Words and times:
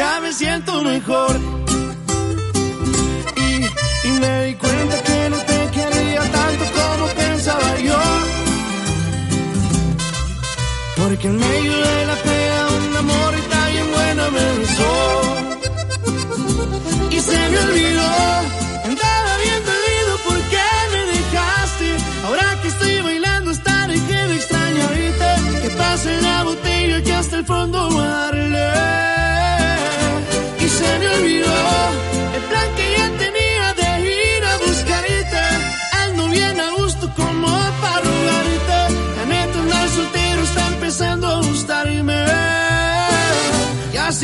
Ya 0.00 0.18
me 0.18 0.32
siento 0.32 0.82
mejor. 0.82 1.38
Y, 3.36 4.08
me 4.22 4.44
di 4.46 4.54
cuenta 4.54 4.96
que 5.02 5.28
no 5.28 5.36
te 5.50 5.58
quería 5.76 6.22
tanto 6.38 6.64
como 6.78 7.06
pensaba 7.22 7.78
yo. 7.80 8.00
Porque 10.96 11.26
en 11.26 11.36
medio 11.36 11.76
de 11.86 12.06
la 12.06 12.16
pega 12.16 12.60
un 12.78 12.96
amor 12.96 13.34
y 13.40 13.72
bien 13.72 13.88
buena 13.92 14.24
me 14.36 14.46
besó. 14.60 14.94
Y 17.10 17.20
se 17.20 17.38
me 17.50 17.58
olvidó, 17.66 18.10
andaba 18.88 19.32
bien 19.44 19.62
dolido 19.70 20.12
porque 20.28 20.62
me 20.94 21.02
dejaste. 21.12 21.88
Ahora 22.24 22.58
que 22.62 22.68
estoy 22.68 23.02
bailando 23.02 23.50
estaré 23.50 23.96
que 24.08 24.18
me 24.28 24.34
extrañarte. 24.36 25.60
Que 25.60 25.70
pase 25.76 26.22
la 26.22 26.44
botella 26.44 27.02
que 27.02 27.12
hasta 27.12 27.36
el 27.36 27.44
fondo 27.44 27.90
darle. 27.90 29.19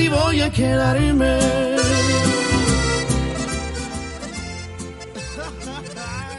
Voy 0.08 0.40
a 0.40 0.50
quedarme. 0.50 1.38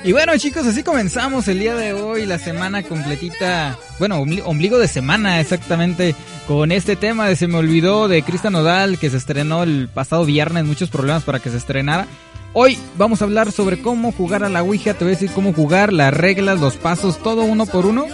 Y 0.04 0.12
bueno 0.14 0.38
chicos, 0.38 0.66
así 0.66 0.84
comenzamos 0.84 1.48
el 1.50 1.60
día 1.60 1.76
de 1.76 1.92
hoy, 1.92 2.26
la 2.26 2.40
semana 2.40 2.82
completita, 2.84 3.78
bueno, 4.00 4.22
ombli- 4.22 4.42
ombligo 4.46 4.78
de 4.80 4.88
semana 4.88 5.42
exactamente, 5.42 6.16
con 6.48 6.72
este 6.72 6.96
tema 6.96 7.28
de 7.28 7.36
Se 7.36 7.48
me 7.48 7.58
olvidó 7.58 8.08
de 8.08 8.22
Cristian 8.24 8.54
Nodal, 8.54 9.00
que 9.00 9.10
se 9.10 9.18
estrenó 9.18 9.64
el 9.64 9.90
pasado 9.94 10.24
viernes, 10.24 10.64
muchos 10.64 10.90
problemas 10.90 11.24
para 11.24 11.40
que 11.40 11.50
se 11.50 11.58
estrenara. 11.58 12.08
Hoy 12.54 12.78
vamos 12.98 13.22
a 13.22 13.26
hablar 13.26 13.52
sobre 13.52 13.82
cómo 13.82 14.14
jugar 14.14 14.46
a 14.46 14.50
la 14.50 14.64
Ouija, 14.64 14.94
te 14.94 15.04
voy 15.04 15.14
a 15.14 15.18
decir 15.18 15.32
cómo 15.32 15.52
jugar, 15.52 15.92
las 15.92 16.14
reglas, 16.14 16.60
los 16.62 16.78
pasos, 16.78 17.18
todo 17.22 17.42
uno 17.44 17.66
por 17.66 17.86
uno. 17.86 18.06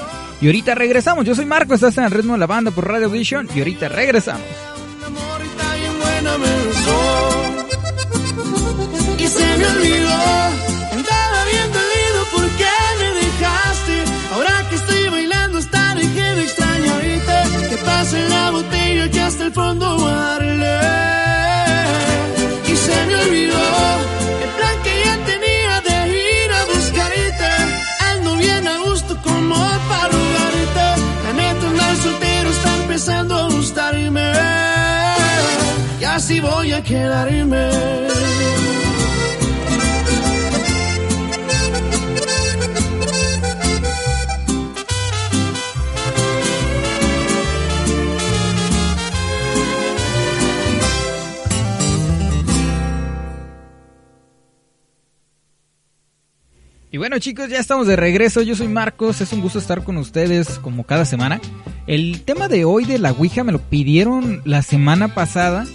Y 0.41 0.47
ahorita 0.47 0.73
regresamos, 0.73 1.25
yo 1.25 1.35
soy 1.35 1.45
Marco, 1.45 1.75
estás 1.75 1.97
en 1.99 2.05
el 2.05 2.11
ritmo 2.11 2.33
de 2.33 2.39
la 2.39 2.47
banda 2.47 2.71
por 2.71 2.87
Radio 2.87 3.09
Vision 3.09 3.47
y 3.55 3.59
ahorita 3.59 3.87
regresamos. 3.89 4.41
Besó 6.83 7.65
y 9.17 9.27
se 9.27 9.57
me 9.57 9.65
olvidó 9.65 10.19
andaba 10.91 11.45
bien 11.51 11.71
dolido 11.71 12.25
porque 12.31 12.65
me 12.99 13.09
dejaste 13.21 14.03
ahora 14.33 14.69
que 14.69 14.75
estoy 14.75 15.09
bailando 15.09 15.59
estaré 15.59 16.01
que 16.01 16.35
me 16.35 16.43
extrañarte. 16.43 17.69
Que 17.69 17.77
pase 17.77 18.29
la 18.29 18.51
botella 18.51 19.09
que 19.09 19.21
hasta 19.21 19.45
el 19.45 19.53
fondo 19.53 19.97
voy 19.97 21.32
así 36.33 36.39
voy 36.39 36.71
a 36.71 36.83
quedarme. 36.83 37.69
Y 56.91 56.97
bueno 56.97 57.17
chicos, 57.17 57.49
ya 57.49 57.57
estamos 57.57 57.87
de 57.87 57.95
regreso, 57.95 58.43
yo 58.43 58.55
soy 58.55 58.67
Marcos, 58.67 59.19
es 59.19 59.33
un 59.33 59.41
gusto 59.41 59.57
estar 59.57 59.83
con 59.83 59.97
ustedes 59.97 60.59
como 60.59 60.83
cada 60.83 61.05
semana. 61.05 61.41
El 61.87 62.21
tema 62.21 62.47
de 62.47 62.65
hoy 62.65 62.85
de 62.85 62.99
la 62.99 63.11
Ouija 63.11 63.43
me 63.43 63.51
lo 63.51 63.59
pidieron 63.59 64.43
la 64.45 64.61
semana 64.61 65.15
pasada, 65.15 65.65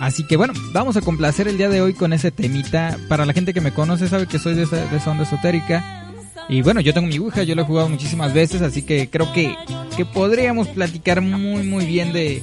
así 0.00 0.24
que 0.24 0.36
bueno, 0.36 0.54
vamos 0.72 0.96
a 0.96 1.00
complacer 1.00 1.48
el 1.48 1.58
día 1.58 1.68
de 1.68 1.80
hoy 1.80 1.94
con 1.94 2.12
ese 2.12 2.30
temita. 2.30 2.96
Para 3.08 3.26
la 3.26 3.32
gente 3.32 3.54
que 3.54 3.60
me 3.60 3.72
conoce 3.72 4.08
sabe 4.08 4.26
que 4.26 4.38
soy 4.38 4.54
de 4.54 4.62
esa, 4.62 4.76
de 4.76 4.96
esa 4.96 5.22
esotérica. 5.22 6.02
Y 6.48 6.62
bueno, 6.62 6.80
yo 6.80 6.94
tengo 6.94 7.08
mi 7.08 7.18
Ouija, 7.18 7.42
yo 7.42 7.54
lo 7.54 7.62
he 7.62 7.64
jugado 7.64 7.88
muchísimas 7.88 8.32
veces, 8.32 8.62
así 8.62 8.82
que 8.82 9.10
creo 9.10 9.32
que, 9.32 9.56
que 9.96 10.04
podríamos 10.04 10.68
platicar 10.68 11.20
muy 11.20 11.64
muy 11.64 11.84
bien 11.86 12.12
de, 12.12 12.42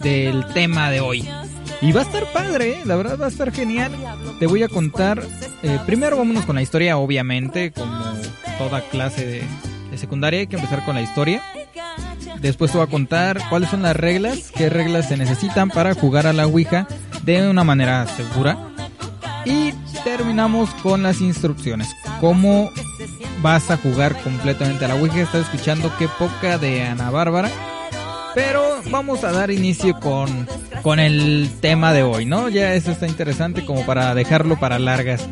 del 0.00 0.46
tema 0.54 0.90
de 0.90 1.00
hoy. 1.00 1.28
Y 1.82 1.92
va 1.92 2.00
a 2.00 2.04
estar 2.04 2.24
padre, 2.32 2.70
¿eh? 2.70 2.82
la 2.84 2.96
verdad 2.96 3.18
va 3.20 3.26
a 3.26 3.28
estar 3.28 3.52
genial. 3.52 3.92
Te 4.38 4.46
voy 4.46 4.62
a 4.62 4.68
contar, 4.68 5.22
eh, 5.62 5.78
primero 5.84 6.16
vámonos 6.16 6.46
con 6.46 6.54
la 6.54 6.62
historia, 6.62 6.96
obviamente, 6.96 7.72
como 7.72 8.04
toda 8.56 8.80
clase 8.88 9.26
de 9.90 9.98
secundaria, 9.98 10.40
hay 10.40 10.46
que 10.46 10.56
empezar 10.56 10.84
con 10.84 10.94
la 10.94 11.02
historia. 11.02 11.42
Después 12.42 12.72
te 12.72 12.78
voy 12.78 12.88
a 12.88 12.90
contar 12.90 13.40
cuáles 13.48 13.70
son 13.70 13.82
las 13.82 13.94
reglas, 13.94 14.50
qué 14.52 14.68
reglas 14.68 15.06
se 15.06 15.16
necesitan 15.16 15.68
para 15.68 15.94
jugar 15.94 16.26
a 16.26 16.32
la 16.32 16.48
Ouija 16.48 16.88
de 17.22 17.48
una 17.48 17.62
manera 17.62 18.04
segura. 18.08 18.58
Y 19.44 19.72
terminamos 20.02 20.70
con 20.82 21.04
las 21.04 21.20
instrucciones. 21.20 21.88
¿Cómo 22.20 22.68
vas 23.42 23.70
a 23.70 23.76
jugar 23.76 24.20
completamente 24.22 24.84
a 24.84 24.88
la 24.88 24.96
Ouija? 24.96 25.20
Estás 25.20 25.42
escuchando 25.42 25.92
qué 26.00 26.08
poca 26.18 26.58
de 26.58 26.82
Ana 26.82 27.10
Bárbara. 27.10 27.48
Pero 28.34 28.80
vamos 28.90 29.22
a 29.22 29.30
dar 29.30 29.52
inicio 29.52 30.00
con, 30.00 30.48
con 30.82 30.98
el 30.98 31.48
tema 31.60 31.92
de 31.92 32.02
hoy, 32.02 32.24
¿no? 32.24 32.48
Ya 32.48 32.74
eso 32.74 32.90
está 32.90 33.06
interesante 33.06 33.64
como 33.64 33.86
para 33.86 34.16
dejarlo 34.16 34.58
para 34.58 34.80
largas. 34.80 35.28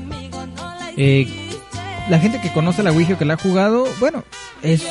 Eh, 0.96 1.26
la 2.08 2.20
gente 2.20 2.40
que 2.40 2.52
conoce 2.52 2.84
la 2.84 2.92
Ouija 2.92 3.14
o 3.14 3.18
que 3.18 3.24
la 3.24 3.34
ha 3.34 3.38
jugado, 3.38 3.86
bueno, 3.98 4.22
es 4.62 4.84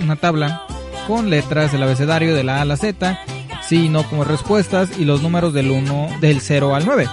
una 0.00 0.16
tabla 0.16 0.66
con 1.06 1.30
letras 1.30 1.72
del 1.72 1.82
abecedario 1.82 2.34
de 2.34 2.44
la 2.44 2.58
A 2.58 2.62
a 2.62 2.64
la 2.64 2.76
Z, 2.76 3.18
sí 3.66 3.86
y 3.86 3.88
no 3.88 4.02
como 4.04 4.24
respuestas 4.24 4.98
y 4.98 5.04
los 5.04 5.22
números 5.22 5.52
del 5.52 5.70
1 5.70 6.18
del 6.20 6.40
0 6.40 6.74
al 6.74 6.86
9. 6.86 7.08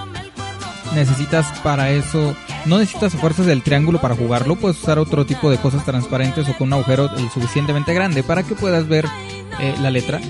Necesitas 0.94 1.46
para 1.60 1.90
eso, 1.90 2.36
no 2.66 2.78
necesitas 2.78 3.14
fuerzas 3.14 3.46
del 3.46 3.62
triángulo 3.62 4.00
para 4.00 4.14
jugarlo, 4.14 4.56
puedes 4.56 4.78
usar 4.78 4.98
otro 4.98 5.24
tipo 5.24 5.50
de 5.50 5.58
cosas 5.58 5.84
transparentes 5.84 6.48
o 6.48 6.56
con 6.56 6.68
un 6.68 6.74
agujero 6.74 7.10
el 7.16 7.30
suficientemente 7.30 7.94
grande 7.94 8.22
para 8.22 8.42
que 8.42 8.54
puedas 8.54 8.88
ver 8.88 9.06
eh, 9.60 9.74
la 9.80 9.90
letra. 9.90 10.20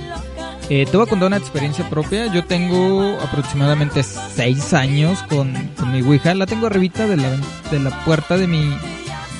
Eh, 0.68 0.86
te 0.86 0.96
voy 0.96 1.06
a 1.06 1.10
contar 1.10 1.26
una 1.26 1.36
experiencia 1.36 1.88
propia. 1.90 2.32
Yo 2.32 2.44
tengo 2.44 3.18
aproximadamente 3.20 4.02
6 4.02 4.72
años 4.72 5.22
con, 5.24 5.52
con 5.76 5.92
mi 5.92 6.00
Ouija. 6.00 6.34
La 6.34 6.46
tengo 6.46 6.66
arribita 6.66 7.06
de 7.06 7.16
la, 7.16 7.28
de 7.70 7.80
la 7.80 8.04
puerta 8.04 8.38
de 8.38 8.46
mi, 8.46 8.74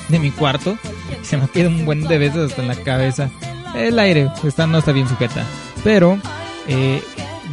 de 0.09 0.19
mi 0.19 0.31
cuarto. 0.31 0.77
Se 1.23 1.37
me 1.37 1.47
queda 1.47 1.69
un 1.69 1.85
buen 1.85 2.03
de 2.07 2.17
veces 2.17 2.51
hasta 2.51 2.61
en 2.61 2.67
la 2.67 2.75
cabeza. 2.75 3.31
El 3.75 3.99
aire 3.99 4.29
está, 4.43 4.67
no 4.67 4.79
está 4.79 4.91
bien 4.91 5.07
sujeta. 5.07 5.45
Pero 5.83 6.19
eh, 6.67 7.01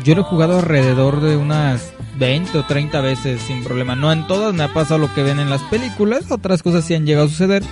yo 0.04 0.14
lo 0.14 0.22
he 0.22 0.24
jugado 0.24 0.58
alrededor 0.58 1.20
de 1.20 1.36
unas 1.36 1.92
20 2.18 2.58
o 2.58 2.66
30 2.66 3.00
veces 3.00 3.40
sin 3.42 3.64
problema. 3.64 3.96
No 3.96 4.12
en 4.12 4.26
todas 4.26 4.54
me 4.54 4.62
ha 4.62 4.72
pasado 4.72 4.98
lo 4.98 5.12
que 5.14 5.22
ven 5.22 5.40
en 5.40 5.50
las 5.50 5.62
películas. 5.62 6.30
Otras 6.30 6.62
cosas 6.62 6.84
sí 6.84 6.94
han 6.94 7.06
llegado 7.06 7.26
a 7.26 7.30
suceder. 7.30 7.62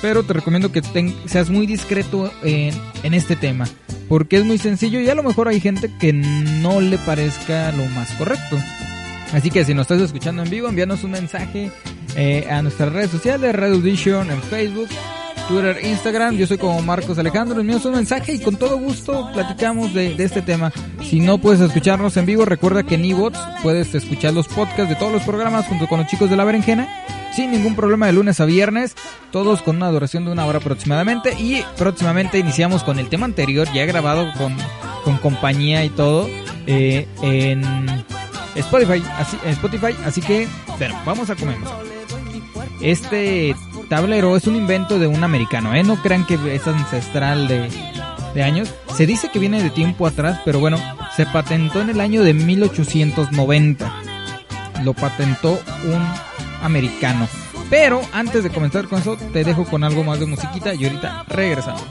Pero 0.00 0.24
te 0.24 0.32
recomiendo 0.32 0.72
que 0.72 0.82
seas 1.26 1.48
muy 1.48 1.66
discreto 1.66 2.32
en, 2.42 2.74
en 3.04 3.14
este 3.14 3.36
tema. 3.36 3.66
Porque 4.08 4.36
es 4.36 4.44
muy 4.44 4.58
sencillo 4.58 5.00
y 5.00 5.08
a 5.08 5.14
lo 5.14 5.22
mejor 5.22 5.48
hay 5.48 5.60
gente 5.60 5.90
que 6.00 6.12
no 6.12 6.80
le 6.80 6.98
parezca 6.98 7.70
lo 7.72 7.84
más 7.86 8.10
correcto. 8.12 8.58
Así 9.32 9.50
que 9.50 9.64
si 9.64 9.74
nos 9.74 9.84
estás 9.84 10.02
escuchando 10.02 10.42
en 10.42 10.50
vivo, 10.50 10.68
envíanos 10.68 11.04
un 11.04 11.12
mensaje 11.12 11.70
eh, 12.16 12.46
a 12.50 12.60
nuestras 12.60 12.92
redes 12.92 13.10
sociales, 13.10 13.54
Radio 13.54 13.74
Audition 13.74 14.30
en 14.30 14.42
Facebook, 14.42 14.88
Twitter, 15.48 15.78
Instagram. 15.84 16.36
Yo 16.36 16.46
soy 16.46 16.58
como 16.58 16.80
Marcos 16.82 17.18
Alejandro. 17.18 17.60
Envíanos 17.60 17.84
un 17.84 17.94
mensaje 17.94 18.34
y 18.34 18.38
con 18.38 18.56
todo 18.56 18.78
gusto 18.78 19.28
platicamos 19.32 19.92
de, 19.94 20.14
este 20.18 20.42
tema. 20.42 20.72
Si 21.02 21.20
no 21.20 21.38
puedes 21.38 21.60
escucharnos 21.60 22.16
en 22.16 22.26
vivo, 22.26 22.44
recuerda 22.44 22.82
que 22.82 22.96
en 22.96 23.04
iVoox 23.04 23.38
puedes 23.62 23.94
escuchar 23.94 24.32
los 24.32 24.48
podcasts 24.48 24.88
de 24.88 24.96
todos 24.96 25.12
los 25.12 25.22
programas 25.22 25.66
junto 25.66 25.86
con 25.88 26.00
los 26.00 26.08
chicos 26.08 26.30
de 26.30 26.36
la 26.36 26.44
berenjena. 26.44 26.88
Sin 27.34 27.50
ningún 27.50 27.74
problema 27.74 28.06
de 28.06 28.12
lunes 28.12 28.40
a 28.40 28.44
viernes, 28.44 28.94
todos 29.30 29.62
con 29.62 29.76
una 29.76 29.90
duración 29.90 30.24
de 30.24 30.32
una 30.32 30.44
hora 30.44 30.58
aproximadamente. 30.58 31.34
Y 31.34 31.62
próximamente 31.78 32.38
iniciamos 32.38 32.84
con 32.84 32.98
el 32.98 33.08
tema 33.08 33.26
anterior, 33.26 33.68
ya 33.72 33.86
grabado 33.86 34.30
con, 34.36 34.56
con 35.04 35.16
compañía 35.18 35.84
y 35.84 35.90
todo, 35.90 36.28
eh, 36.66 37.08
en 37.22 37.64
Spotify. 38.54 39.02
Así, 39.18 39.38
en 39.44 39.50
Spotify, 39.50 39.94
así 40.04 40.20
que, 40.20 40.48
bueno, 40.78 41.00
vamos 41.04 41.30
a 41.30 41.36
comenzar. 41.36 41.72
Este 42.80 43.54
tablero 43.92 44.38
es 44.38 44.46
un 44.46 44.56
invento 44.56 44.98
de 44.98 45.06
un 45.06 45.22
americano, 45.22 45.74
¿eh? 45.74 45.82
No 45.82 45.96
crean 45.96 46.24
que 46.24 46.38
es 46.54 46.66
ancestral 46.66 47.46
de, 47.46 47.68
de 48.32 48.42
años. 48.42 48.72
Se 48.96 49.04
dice 49.04 49.30
que 49.30 49.38
viene 49.38 49.62
de 49.62 49.68
tiempo 49.68 50.06
atrás, 50.06 50.40
pero 50.46 50.60
bueno, 50.60 50.78
se 51.14 51.26
patentó 51.26 51.82
en 51.82 51.90
el 51.90 52.00
año 52.00 52.22
de 52.22 52.32
1890. 52.32 53.92
Lo 54.82 54.94
patentó 54.94 55.60
un 55.84 56.02
americano. 56.62 57.28
Pero 57.68 58.00
antes 58.14 58.42
de 58.42 58.48
comenzar 58.48 58.88
con 58.88 58.98
eso, 58.98 59.18
te 59.30 59.44
dejo 59.44 59.66
con 59.66 59.84
algo 59.84 60.04
más 60.04 60.18
de 60.18 60.24
musiquita 60.24 60.72
y 60.72 60.86
ahorita 60.86 61.26
regresamos. 61.28 61.84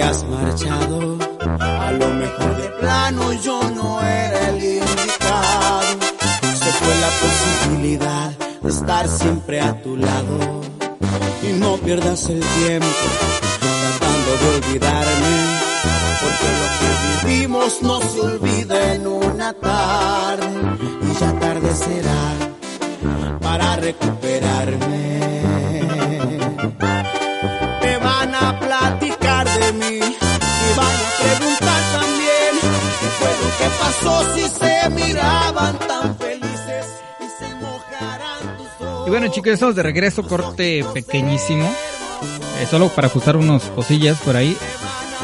Hayas 0.00 0.24
marchado. 0.24 1.18
A 1.58 1.92
lo 1.92 2.08
mejor 2.14 2.56
de 2.56 2.68
plano 2.80 3.32
yo 3.42 3.60
no 3.70 4.00
era 4.00 4.48
el 4.50 4.62
indicado. 4.62 5.82
Se 6.42 6.70
fue 6.72 6.94
la 7.00 7.10
posibilidad 7.24 8.30
de 8.62 8.68
estar 8.68 9.08
siempre 9.08 9.60
a 9.60 9.82
tu 9.82 9.96
lado. 9.96 10.60
Y 11.42 11.52
no 11.54 11.76
pierdas 11.78 12.28
el 12.28 12.40
tiempo 12.40 12.86
tratando 13.60 14.30
de 14.40 14.56
olvidarme. 14.56 15.36
Porque 16.20 16.48
lo 16.60 16.66
que 16.78 17.26
vivimos 17.26 17.82
no 17.82 18.00
se 18.00 18.20
olvida 18.20 18.94
en 18.94 19.06
una 19.06 19.52
tarde. 19.52 20.46
Y 21.02 21.20
ya 21.20 21.32
tarde 21.40 21.74
será 21.74 23.38
para 23.40 23.76
recuperarme. 23.76 24.27
Y 39.08 39.10
bueno 39.10 39.28
chicos, 39.28 39.54
estamos 39.54 39.74
de 39.74 39.82
regreso, 39.82 40.22
corte 40.22 40.84
pequeñísimo. 40.92 41.64
Eh, 42.60 42.66
solo 42.70 42.90
para 42.90 43.06
ajustar 43.06 43.38
unas 43.38 43.62
cosillas 43.62 44.18
por 44.18 44.36
ahí. 44.36 44.54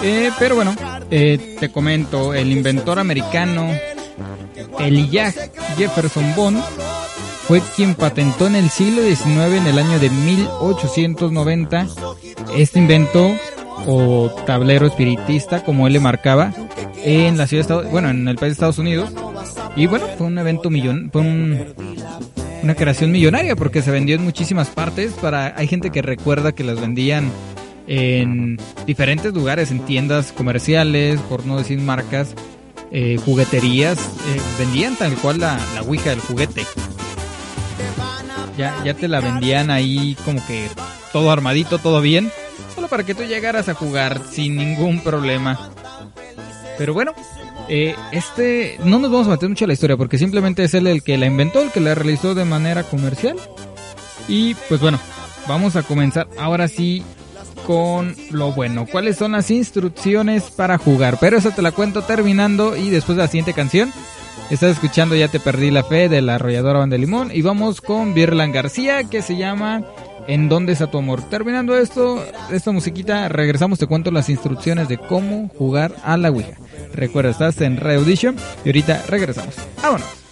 Eh, 0.02 0.30
pero 0.38 0.54
bueno, 0.54 0.74
eh, 1.10 1.56
te 1.60 1.70
comento, 1.70 2.32
el 2.32 2.50
inventor 2.50 2.98
americano 2.98 3.70
Elijah 4.78 5.34
Jefferson 5.76 6.34
Bond 6.34 6.62
fue 7.46 7.60
quien 7.76 7.94
patentó 7.94 8.46
en 8.46 8.56
el 8.56 8.70
siglo 8.70 9.02
XIX, 9.02 9.58
en 9.58 9.66
el 9.66 9.78
año 9.78 9.98
de 9.98 10.08
1890, 10.08 11.86
este 12.56 12.78
invento 12.78 13.36
o 13.86 14.30
tablero 14.46 14.86
espiritista, 14.86 15.62
como 15.62 15.86
él 15.86 15.92
le 15.92 16.00
marcaba, 16.00 16.54
en 17.02 17.36
la 17.36 17.46
ciudad 17.46 17.60
de 17.60 17.74
Estados, 17.74 17.90
bueno, 17.90 18.08
en 18.08 18.26
el 18.28 18.36
país 18.36 18.52
de 18.52 18.54
Estados 18.54 18.78
Unidos. 18.78 19.10
Y 19.76 19.86
bueno, 19.88 20.06
fue 20.16 20.26
un 20.28 20.38
evento 20.38 20.70
millón, 20.70 21.10
fue 21.12 21.20
una 22.64 22.74
creación 22.74 23.12
millonaria 23.12 23.54
porque 23.56 23.82
se 23.82 23.90
vendió 23.90 24.16
en 24.16 24.24
muchísimas 24.24 24.68
partes. 24.68 25.12
Para 25.12 25.54
hay 25.56 25.68
gente 25.68 25.90
que 25.90 26.02
recuerda 26.02 26.52
que 26.52 26.64
las 26.64 26.80
vendían 26.80 27.30
en 27.86 28.58
diferentes 28.86 29.34
lugares, 29.34 29.70
en 29.70 29.80
tiendas 29.80 30.32
comerciales, 30.32 31.20
por 31.20 31.44
no 31.44 31.58
decir 31.58 31.78
marcas, 31.80 32.34
eh, 32.90 33.18
jugueterías, 33.22 33.98
eh, 33.98 34.40
vendían 34.58 34.96
tal 34.96 35.14
cual 35.16 35.40
la, 35.40 35.60
la 35.74 35.82
del 35.82 36.20
juguete. 36.20 36.64
Ya, 38.56 38.74
ya 38.84 38.94
te 38.94 39.08
la 39.08 39.20
vendían 39.20 39.70
ahí 39.70 40.16
como 40.24 40.44
que 40.46 40.68
todo 41.12 41.30
armadito, 41.30 41.78
todo 41.78 42.00
bien, 42.00 42.30
solo 42.74 42.88
para 42.88 43.02
que 43.02 43.14
tú 43.14 43.24
llegaras 43.24 43.68
a 43.68 43.74
jugar 43.74 44.22
sin 44.30 44.56
ningún 44.56 45.00
problema. 45.00 45.70
Pero 46.78 46.94
bueno, 46.94 47.12
eh, 47.68 47.94
este 48.12 48.78
no 48.84 48.98
nos 48.98 49.10
vamos 49.10 49.26
a 49.26 49.30
meter 49.30 49.48
mucho 49.48 49.64
a 49.64 49.68
la 49.68 49.74
historia 49.74 49.96
porque 49.96 50.18
simplemente 50.18 50.64
es 50.64 50.74
él 50.74 50.86
el 50.86 51.02
que 51.02 51.18
la 51.18 51.26
inventó, 51.26 51.62
el 51.62 51.70
que 51.70 51.80
la 51.80 51.94
realizó 51.94 52.34
de 52.34 52.44
manera 52.44 52.82
comercial. 52.84 53.36
Y 54.28 54.54
pues 54.68 54.80
bueno, 54.80 54.98
vamos 55.48 55.76
a 55.76 55.82
comenzar 55.82 56.28
ahora 56.38 56.68
sí 56.68 57.02
con 57.66 58.14
lo 58.30 58.52
bueno. 58.52 58.86
¿Cuáles 58.90 59.16
son 59.16 59.32
las 59.32 59.50
instrucciones 59.50 60.44
para 60.50 60.78
jugar? 60.78 61.18
Pero 61.20 61.38
eso 61.38 61.50
te 61.50 61.62
la 61.62 61.72
cuento 61.72 62.02
terminando 62.02 62.76
y 62.76 62.90
después 62.90 63.16
de 63.16 63.22
la 63.22 63.28
siguiente 63.28 63.54
canción. 63.54 63.92
Estás 64.50 64.72
escuchando 64.72 65.16
Ya 65.16 65.28
te 65.28 65.40
perdí 65.40 65.70
la 65.70 65.84
fe 65.84 66.10
de 66.10 66.20
la 66.20 66.34
arrolladora 66.34 66.80
Banda 66.80 66.98
Limón 66.98 67.30
y 67.32 67.40
vamos 67.40 67.80
con 67.80 68.12
Birlan 68.12 68.52
García 68.52 69.04
que 69.04 69.22
se 69.22 69.36
llama 69.36 69.82
¿En 70.26 70.48
dónde 70.48 70.72
está 70.72 70.90
tu 70.90 70.98
amor? 70.98 71.22
Terminando 71.28 71.76
esto, 71.76 72.24
esta 72.50 72.72
musiquita, 72.72 73.28
regresamos, 73.28 73.78
te 73.78 73.86
cuento 73.86 74.10
las 74.10 74.30
instrucciones 74.30 74.88
de 74.88 74.96
cómo 74.98 75.50
jugar 75.58 75.94
a 76.02 76.16
la 76.16 76.30
Ouija. 76.30 76.56
Recuerda, 76.94 77.30
estás 77.30 77.60
en 77.60 77.76
Radio 77.76 78.00
Audition 78.00 78.36
y 78.64 78.68
ahorita 78.68 79.02
regresamos. 79.08 79.54
¡Vámonos! 79.82 80.23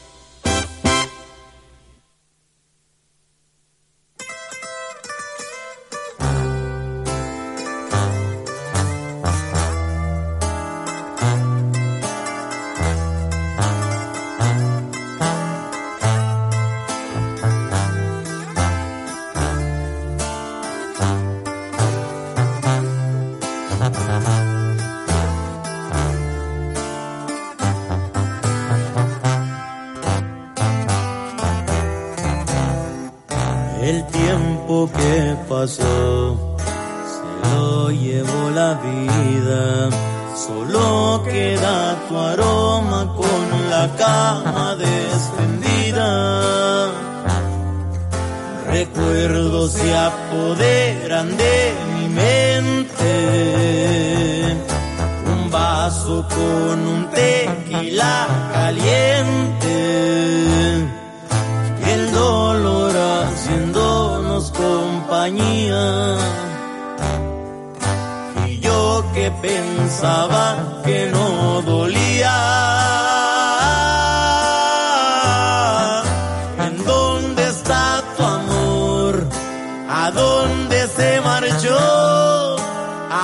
¿A 80.04 80.10
dónde 80.10 80.88
se 80.88 81.20
marchó? 81.20 82.56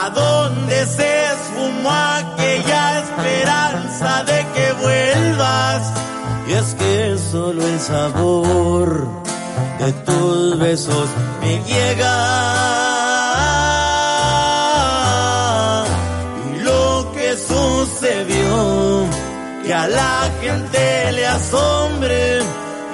¿A 0.01 0.11
dónde 0.15 0.87
se 0.87 1.25
esfumó 1.33 1.91
aquella 1.91 3.01
esperanza 3.01 4.23
de 4.23 4.47
que 4.55 4.73
vuelvas? 4.81 5.93
Y 6.47 6.53
es 6.53 6.75
que 6.75 7.19
solo 7.33 7.67
el 7.67 7.81
sabor 7.81 9.09
de 9.81 9.93
tus 10.07 10.57
besos 10.61 11.09
me 11.41 11.59
llega. 11.65 12.15
Y 16.55 16.61
lo 16.61 17.11
que 17.13 17.37
sucedió, 17.37 19.05
que 19.65 19.75
a 19.75 19.89
la 19.89 20.31
gente 20.41 21.11
le 21.11 21.27
asombre, 21.27 22.39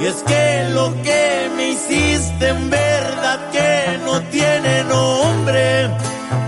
y 0.01 0.07
es 0.07 0.23
que 0.23 0.69
lo 0.71 0.91
que 1.03 1.51
me 1.55 1.69
hiciste 1.69 2.49
en 2.49 2.71
verdad 2.71 3.51
que 3.53 3.74
no 4.05 4.21
tiene 4.31 4.85
nombre. 4.85 5.89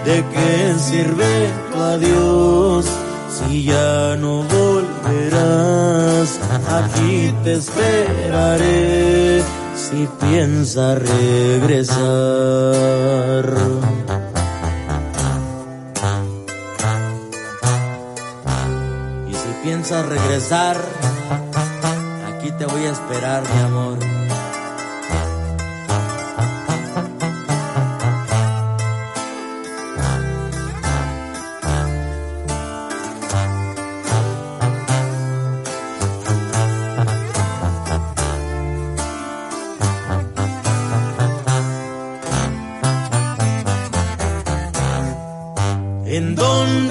¿De 0.04 0.25
qué 0.32 0.75
sirve 0.78 1.50
tu 1.72 1.80
adiós 1.80 2.86
si 3.28 3.64
ya 3.64 4.16
no 4.16 4.42
volverás? 4.44 6.38
Aquí 6.80 7.34
te 7.42 7.54
esperaré 7.54 9.42
si 9.75 10.08
piensas 10.20 10.98
regresar. 10.98 11.96
y 19.28 19.32
si 19.32 19.48
piensas 19.64 20.06
regresar, 20.06 20.76
aquí 22.28 22.50
te 22.52 22.66
voy 22.66 22.84
a 22.86 22.92
esperar, 22.92 23.42
mi 23.42 23.60
amor. 23.62 23.98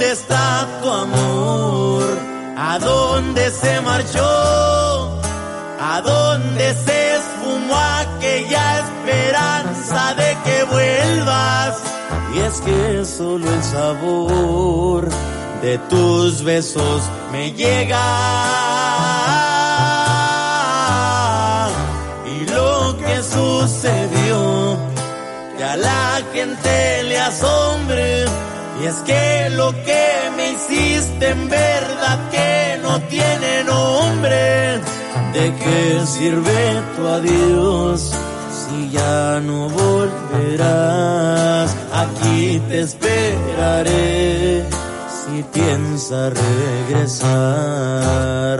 dónde 0.05 0.11
está 0.11 0.67
tu 0.83 0.89
amor? 0.89 2.03
¿A 2.57 2.79
dónde 2.79 3.49
se 3.49 3.81
marchó? 3.81 5.19
¿A 5.79 6.01
dónde 6.01 6.75
se 6.85 7.15
esfumó 7.15 7.75
aquella 7.75 8.79
esperanza 8.85 10.13
de 10.15 10.37
que 10.43 10.63
vuelvas? 10.65 11.81
Y 12.35 12.39
es 12.39 12.61
que 12.61 13.05
solo 13.05 13.51
el 13.51 13.63
sabor 13.63 15.09
de 15.61 15.77
tus 15.89 16.43
besos 16.43 17.01
me 17.31 17.51
llega. 17.53 18.05
Y 22.25 22.45
lo 22.51 22.95
que 22.97 23.23
sucedió, 23.23 24.77
que 25.57 25.63
a 25.63 25.77
la 25.77 26.21
gente 26.33 27.03
le 27.03 27.19
asombre 27.19 28.25
y 28.81 28.85
es 28.85 28.95
que 29.05 29.49
lo 29.51 29.71
que 29.83 30.05
me 30.35 30.51
hiciste 30.51 31.29
en 31.29 31.49
verdad 31.49 32.29
que 32.29 32.79
no 32.83 32.99
tiene 33.01 33.63
nombre. 33.63 34.81
¿De 35.33 35.53
qué 35.61 36.05
sirve 36.05 36.83
tu 36.95 37.07
adiós? 37.07 38.13
si 38.65 38.89
ya 38.89 39.39
no 39.41 39.69
volverás, 39.69 41.75
aquí 41.93 42.59
te 42.67 42.81
esperaré 42.81 44.65
si 45.09 45.43
piensas 45.53 46.33
regresar. 46.89 48.59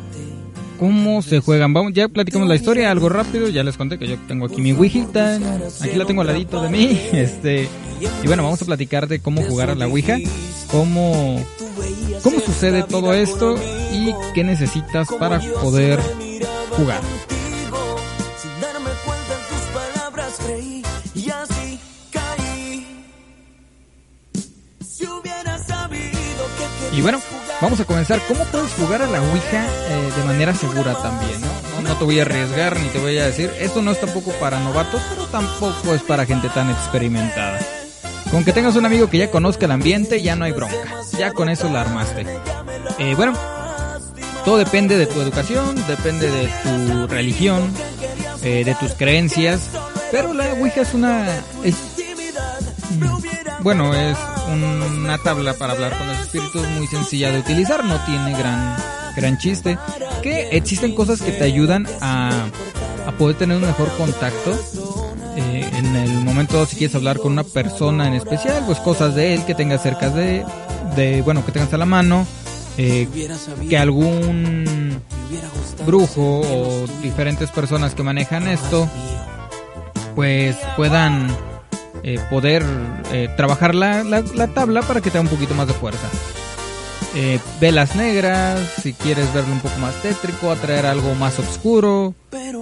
cómo 0.81 1.21
se 1.21 1.41
juegan. 1.41 1.73
Vamos, 1.73 1.93
ya 1.93 2.07
platicamos 2.07 2.47
la 2.47 2.55
historia 2.55 2.89
algo 2.89 3.07
rápido, 3.07 3.47
ya 3.49 3.63
les 3.63 3.77
conté 3.77 3.99
que 3.99 4.07
yo 4.07 4.17
tengo 4.27 4.47
aquí 4.47 4.63
mi 4.63 4.71
Ouija, 4.71 5.35
aquí 5.79 5.95
la 5.95 6.05
tengo 6.05 6.21
al 6.21 6.27
ladito 6.27 6.59
de 6.63 6.69
mí, 6.69 6.99
este, 7.13 7.69
y 8.23 8.25
bueno, 8.25 8.41
vamos 8.41 8.63
a 8.63 8.65
platicar 8.65 9.07
de 9.07 9.19
cómo 9.19 9.43
jugar 9.43 9.69
a 9.69 9.75
la 9.75 9.85
Ouija, 9.85 10.17
cómo, 10.71 11.45
cómo 12.23 12.39
sucede 12.39 12.81
todo 12.81 13.13
esto 13.13 13.57
y 13.93 14.11
qué 14.33 14.43
necesitas 14.43 15.07
para 15.19 15.39
poder 15.61 15.99
jugar. 16.71 17.01
Y 26.93 27.01
bueno, 27.01 27.19
Vamos 27.61 27.79
a 27.79 27.85
comenzar. 27.85 28.19
¿Cómo 28.27 28.43
puedes 28.45 28.73
jugar 28.73 29.03
a 29.03 29.07
la 29.07 29.21
Ouija 29.21 29.67
eh, 29.67 30.11
de 30.17 30.23
manera 30.23 30.55
segura 30.55 30.95
también? 30.95 31.39
¿no? 31.41 31.87
¿no? 31.87 31.95
te 31.95 32.03
voy 32.03 32.17
a 32.17 32.23
arriesgar 32.23 32.79
ni 32.79 32.87
te 32.89 32.97
voy 32.97 33.19
a 33.19 33.27
decir. 33.27 33.51
Esto 33.59 33.83
no 33.83 33.91
es 33.91 33.99
tampoco 33.99 34.31
para 34.39 34.59
novatos, 34.59 34.99
pero 35.09 35.25
tampoco 35.27 35.93
es 35.93 36.01
para 36.01 36.25
gente 36.25 36.49
tan 36.49 36.71
experimentada. 36.71 37.59
Con 38.31 38.43
que 38.43 38.51
tengas 38.51 38.75
un 38.75 38.85
amigo 38.87 39.09
que 39.09 39.19
ya 39.19 39.29
conozca 39.29 39.65
el 39.65 39.71
ambiente, 39.71 40.23
ya 40.23 40.35
no 40.35 40.45
hay 40.45 40.53
bronca. 40.53 40.75
Ya 41.19 41.33
con 41.33 41.49
eso 41.49 41.69
la 41.69 41.81
armaste. 41.81 42.25
Eh, 42.97 43.13
bueno, 43.15 43.33
todo 44.43 44.57
depende 44.57 44.97
de 44.97 45.05
tu 45.05 45.21
educación, 45.21 45.75
depende 45.87 46.31
de 46.31 46.47
tu 46.63 47.07
religión, 47.07 47.71
eh, 48.43 48.63
de 48.63 48.73
tus 48.73 48.93
creencias. 48.93 49.69
Pero 50.11 50.33
la 50.33 50.51
Ouija 50.53 50.81
es 50.81 50.95
una. 50.95 51.27
Es, 51.63 51.75
bueno, 53.59 53.93
es 53.93 54.17
una 54.51 55.17
tabla 55.17 55.53
para 55.53 55.73
hablar 55.73 55.97
con 55.97 56.07
los 56.07 56.19
espíritus 56.19 56.67
muy 56.69 56.87
sencilla 56.87 57.31
de 57.31 57.39
utilizar, 57.39 57.83
no 57.85 57.97
tiene 58.05 58.37
gran, 58.37 58.77
gran 59.15 59.37
chiste. 59.37 59.77
Que 60.21 60.49
existen 60.51 60.93
cosas 60.93 61.21
que 61.21 61.31
te 61.31 61.43
ayudan 61.43 61.87
a, 62.01 62.47
a 63.07 63.11
poder 63.13 63.37
tener 63.37 63.57
un 63.57 63.63
mejor 63.63 63.89
contacto. 63.97 64.57
Eh, 65.37 65.69
en 65.77 65.95
el 65.95 66.11
momento 66.25 66.65
si 66.65 66.75
quieres 66.75 66.95
hablar 66.95 67.17
con 67.19 67.31
una 67.31 67.43
persona 67.43 68.07
en 68.07 68.13
especial, 68.13 68.63
pues 68.65 68.79
cosas 68.79 69.15
de 69.15 69.33
él 69.33 69.45
que 69.45 69.55
tengas 69.55 69.81
cerca 69.81 70.09
de, 70.09 70.45
de 70.95 71.21
bueno, 71.21 71.45
que 71.45 71.53
tengas 71.53 71.73
a 71.73 71.77
la 71.77 71.85
mano, 71.85 72.27
eh, 72.77 73.07
que 73.69 73.77
algún 73.77 75.01
brujo 75.85 76.41
o 76.41 76.85
diferentes 77.01 77.49
personas 77.49 77.95
que 77.95 78.03
manejan 78.03 78.47
esto, 78.47 78.89
pues 80.15 80.57
puedan 80.75 81.33
eh, 82.03 82.19
poder 82.29 82.63
eh, 83.11 83.29
trabajar 83.37 83.75
la, 83.75 84.03
la, 84.03 84.47
tabla 84.47 84.81
para 84.81 85.01
que 85.01 85.11
te 85.11 85.19
un 85.19 85.27
poquito 85.27 85.53
más 85.53 85.67
de 85.67 85.73
fuerza. 85.73 86.07
Eh, 87.13 87.39
velas 87.59 87.95
negras, 87.95 88.59
si 88.81 88.93
quieres 88.93 89.33
verlo 89.33 89.53
un 89.53 89.59
poco 89.59 89.77
más 89.79 90.01
tétrico, 90.01 90.49
atraer 90.49 90.85
algo 90.85 91.13
más 91.13 91.37
oscuro, 91.39 92.15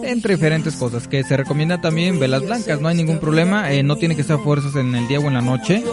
entre 0.03 0.35
diferentes 0.35 0.75
cosas. 0.75 1.07
Que 1.07 1.23
se 1.23 1.37
recomienda 1.37 1.79
también 1.79 2.19
velas 2.19 2.43
blancas, 2.43 2.81
no 2.81 2.87
hay 2.87 2.95
ningún 2.95 3.19
problema, 3.19 3.69
no 3.83 3.95
tiene 3.97 4.15
que 4.15 4.23
ser 4.23 4.39
fuerzas 4.39 4.75
en 4.75 4.95
el 4.95 5.07
día 5.07 5.19
o 5.19 5.27
en 5.27 5.35
la 5.35 5.41
noche, 5.41 5.83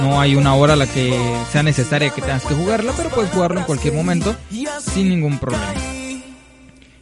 no 0.00 0.20
hay 0.20 0.34
una 0.34 0.54
hora 0.54 0.72
a 0.72 0.76
la 0.76 0.86
que 0.86 1.16
sea 1.52 1.62
necesaria 1.62 2.10
que 2.10 2.22
tengas 2.22 2.44
que 2.44 2.54
jugarla, 2.54 2.92
pero 2.96 3.10
puedes 3.10 3.30
jugarlo 3.30 3.60
en 3.60 3.66
cualquier 3.66 3.94
momento 3.94 4.34
sin 4.80 5.08
ningún 5.08 5.38
problema. 5.38 5.74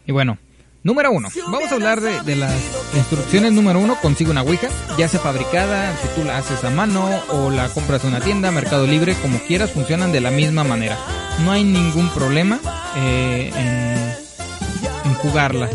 Y 0.07 0.13
bueno, 0.13 0.37
Número 0.85 1.13
uno, 1.13 1.29
vamos 1.47 1.71
a 1.71 1.75
hablar 1.77 2.01
de, 2.01 2.35
las 2.35 2.53
instrucciones. 2.95 3.53
Número 3.53 3.79
uno, 3.79 3.97
consigue 4.01 4.31
una 4.31 4.43
Ouija, 4.43 4.69
ya 4.99 5.09
sea 5.09 5.21
fabricada, 5.21 5.97
si 5.97 6.09
tú 6.09 6.25
la 6.25 6.39
haces 6.39 6.63
a 6.65 6.71
mano 6.71 7.09
o 7.31 7.51
la 7.51 7.69
compras 7.69 8.05
en 8.05 8.11
una 8.11 8.21
tienda, 8.21 8.51
Mercado 8.51 8.87
Libre, 8.87 9.15
como 9.15 9.39
quieras, 9.41 9.71
funcionan 9.71 10.13
de 10.13 10.21
la 10.21 10.31
misma 10.31 10.65
manera. 10.65 10.99
No 11.45 11.53
hay 11.53 11.65
ningún 11.65 12.09
problema 12.11 12.61
eh, 12.97 13.51
en, 13.57 15.15
jugarla. 15.15 15.71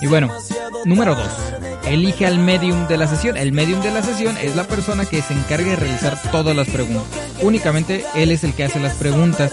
Y 0.00 0.06
bueno, 0.06 0.30
número 0.86 1.14
dos, 1.14 1.28
elige 1.84 2.26
al 2.26 2.38
medium 2.38 2.88
de 2.88 2.96
la 2.96 3.06
sesión. 3.06 3.36
El 3.36 3.52
medium 3.52 3.82
de 3.82 3.90
la 3.90 4.02
sesión 4.02 4.38
es 4.38 4.56
la 4.56 4.64
persona 4.64 5.04
que 5.04 5.20
se 5.20 5.34
encarga 5.34 5.70
de 5.70 5.76
realizar 5.76 6.20
todas 6.30 6.56
las 6.56 6.68
preguntas. 6.68 7.04
Únicamente 7.42 8.04
él 8.14 8.30
es 8.30 8.42
el 8.44 8.54
que 8.54 8.64
hace 8.64 8.80
las 8.80 8.94
preguntas. 8.94 9.52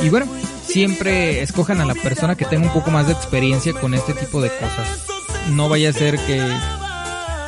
Y 0.00 0.08
bueno, 0.08 0.26
siempre 0.64 1.42
escojan 1.42 1.80
a 1.80 1.84
la 1.84 1.94
persona 1.94 2.36
que 2.36 2.44
tenga 2.44 2.66
un 2.66 2.72
poco 2.72 2.92
más 2.92 3.08
de 3.08 3.12
experiencia 3.14 3.72
con 3.72 3.94
este 3.94 4.14
tipo 4.14 4.40
de 4.40 4.50
cosas. 4.50 5.17
No 5.50 5.68
vaya 5.68 5.90
a 5.90 5.92
ser 5.92 6.18
que, 6.18 6.40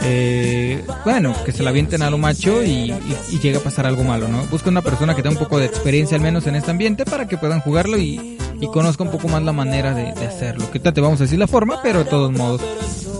eh, 0.02 0.84
bueno, 1.04 1.34
que 1.44 1.52
se 1.52 1.62
la 1.62 1.70
avienten 1.70 2.02
a 2.02 2.10
lo 2.10 2.18
macho 2.18 2.62
y, 2.64 2.94
llegue 3.42 3.56
a 3.56 3.60
pasar 3.60 3.86
algo 3.86 4.04
malo, 4.04 4.28
¿no? 4.28 4.44
Busca 4.46 4.70
una 4.70 4.82
persona 4.82 5.14
que 5.14 5.22
tenga 5.22 5.36
un 5.36 5.42
poco 5.42 5.58
de 5.58 5.66
experiencia 5.66 6.16
al 6.16 6.22
menos 6.22 6.46
en 6.46 6.56
este 6.56 6.70
ambiente 6.70 7.04
para 7.04 7.26
que 7.26 7.36
puedan 7.36 7.60
jugarlo 7.60 7.98
y, 7.98 8.38
conozca 8.72 9.04
un 9.04 9.10
poco 9.10 9.28
más 9.28 9.42
la 9.42 9.52
manera 9.52 9.94
de, 9.94 10.10
hacerlo. 10.26 10.70
Que 10.70 10.78
te 10.78 11.00
vamos 11.00 11.20
a 11.20 11.24
decir 11.24 11.38
la 11.38 11.46
forma, 11.46 11.80
pero 11.82 12.00
de 12.00 12.04
todos 12.06 12.32
modos, 12.32 12.60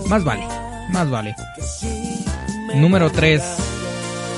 más 0.07 0.23
vale, 0.23 0.43
más 0.91 1.09
vale. 1.09 1.35
Número 2.75 3.11
3. 3.11 3.41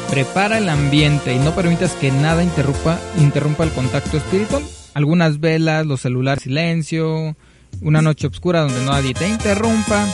Prepara 0.10 0.60
el 0.60 0.70
ambiente 0.70 1.34
y 1.34 1.40
no 1.40 1.56
permitas 1.56 1.92
que 1.94 2.12
nada 2.12 2.44
interrumpa, 2.44 3.00
interrumpa 3.18 3.64
el 3.64 3.72
contacto 3.72 4.18
espiritual 4.18 4.64
algunas 4.94 5.40
velas, 5.40 5.86
los 5.86 6.02
celulares 6.02 6.44
silencio, 6.44 7.36
una 7.82 8.02
noche 8.02 8.28
oscura 8.28 8.62
donde 8.62 8.86
nadie 8.86 9.14
te 9.14 9.28
interrumpa. 9.28 10.06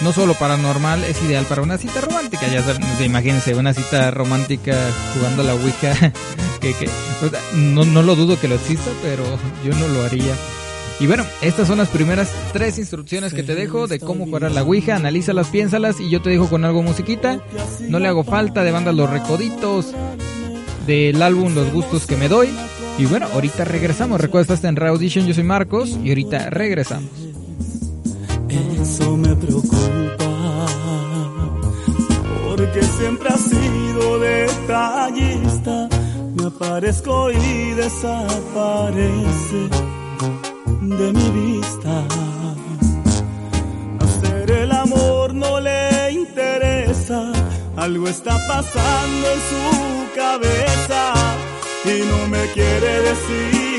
No 0.00 0.12
solo 0.12 0.34
paranormal, 0.34 1.04
es 1.04 1.22
ideal 1.22 1.44
para 1.44 1.62
una 1.62 1.76
cita 1.76 2.00
romántica. 2.00 2.46
Ya 2.48 2.62
se, 2.62 3.04
imagínense, 3.04 3.54
una 3.54 3.74
cita 3.74 4.10
romántica 4.10 4.74
jugando 5.14 5.42
la 5.42 5.54
Ouija. 5.54 5.94
que, 6.60 6.74
no, 7.54 7.84
no 7.84 8.02
lo 8.02 8.16
dudo 8.16 8.40
que 8.40 8.48
lo 8.48 8.54
exista, 8.54 8.90
pero 9.02 9.24
yo 9.64 9.74
no 9.78 9.88
lo 9.88 10.02
haría. 10.02 10.34
Y 11.00 11.06
bueno, 11.06 11.24
estas 11.40 11.66
son 11.66 11.78
las 11.78 11.88
primeras 11.88 12.30
tres 12.52 12.78
instrucciones 12.78 13.32
que 13.32 13.42
te 13.42 13.54
dejo 13.54 13.86
de 13.86 13.98
cómo 13.98 14.26
jugar 14.26 14.50
la 14.50 14.62
Ouija. 14.62 14.96
Analízalas, 14.96 15.48
piénsalas 15.48 16.00
y 16.00 16.10
yo 16.10 16.20
te 16.20 16.30
dejo 16.30 16.48
con 16.48 16.64
algo 16.64 16.82
musiquita. 16.82 17.40
No 17.88 17.98
le 17.98 18.08
hago 18.08 18.24
falta 18.24 18.62
de 18.64 18.70
bandas 18.70 18.94
Los 18.94 19.08
Recoditos, 19.08 19.94
del 20.86 21.22
álbum 21.22 21.54
Los 21.54 21.72
Gustos 21.72 22.06
que 22.06 22.16
me 22.16 22.28
doy. 22.28 22.48
Y 22.98 23.06
bueno, 23.06 23.28
ahorita 23.32 23.64
regresamos. 23.64 24.20
Recuerda, 24.20 24.54
estás 24.54 24.68
en 24.68 24.82
Audition, 24.82 25.26
yo 25.26 25.32
soy 25.32 25.44
Marcos 25.44 25.98
y 26.04 26.10
ahorita 26.10 26.50
regresamos. 26.50 27.29
Eso 28.82 29.16
me 29.16 29.36
preocupa, 29.36 30.66
porque 32.46 32.82
siempre 32.82 33.28
has 33.28 33.40
sido 33.40 34.18
detallista. 34.18 35.88
Me 36.34 36.46
aparezco 36.46 37.30
y 37.30 37.72
desaparece 37.74 39.68
de 40.80 41.12
mi 41.12 41.30
vista. 41.30 42.04
Hacer 44.00 44.50
el 44.50 44.72
amor 44.72 45.34
no 45.34 45.60
le 45.60 46.12
interesa, 46.12 47.32
algo 47.76 48.08
está 48.08 48.38
pasando 48.48 49.26
en 49.34 49.40
su 49.50 50.14
cabeza 50.14 51.12
y 51.84 52.02
no 52.10 52.28
me 52.28 52.46
quiere 52.52 53.02
decir 53.02 53.69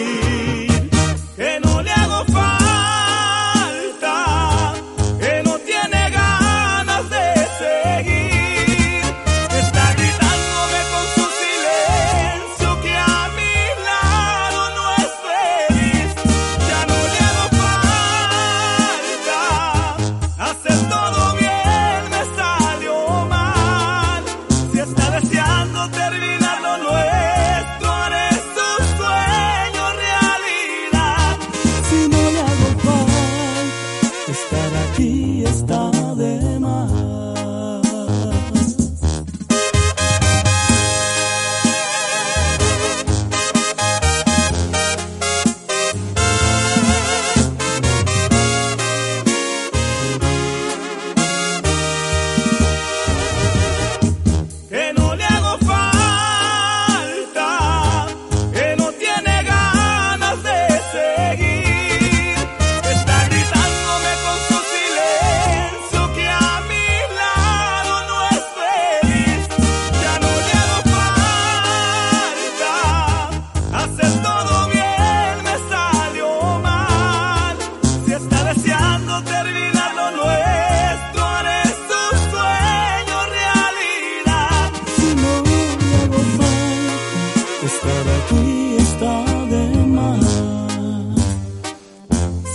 estar 87.73 88.05
aquí 88.19 88.75
está 88.77 89.45
de 89.45 89.63
más. 89.87 90.25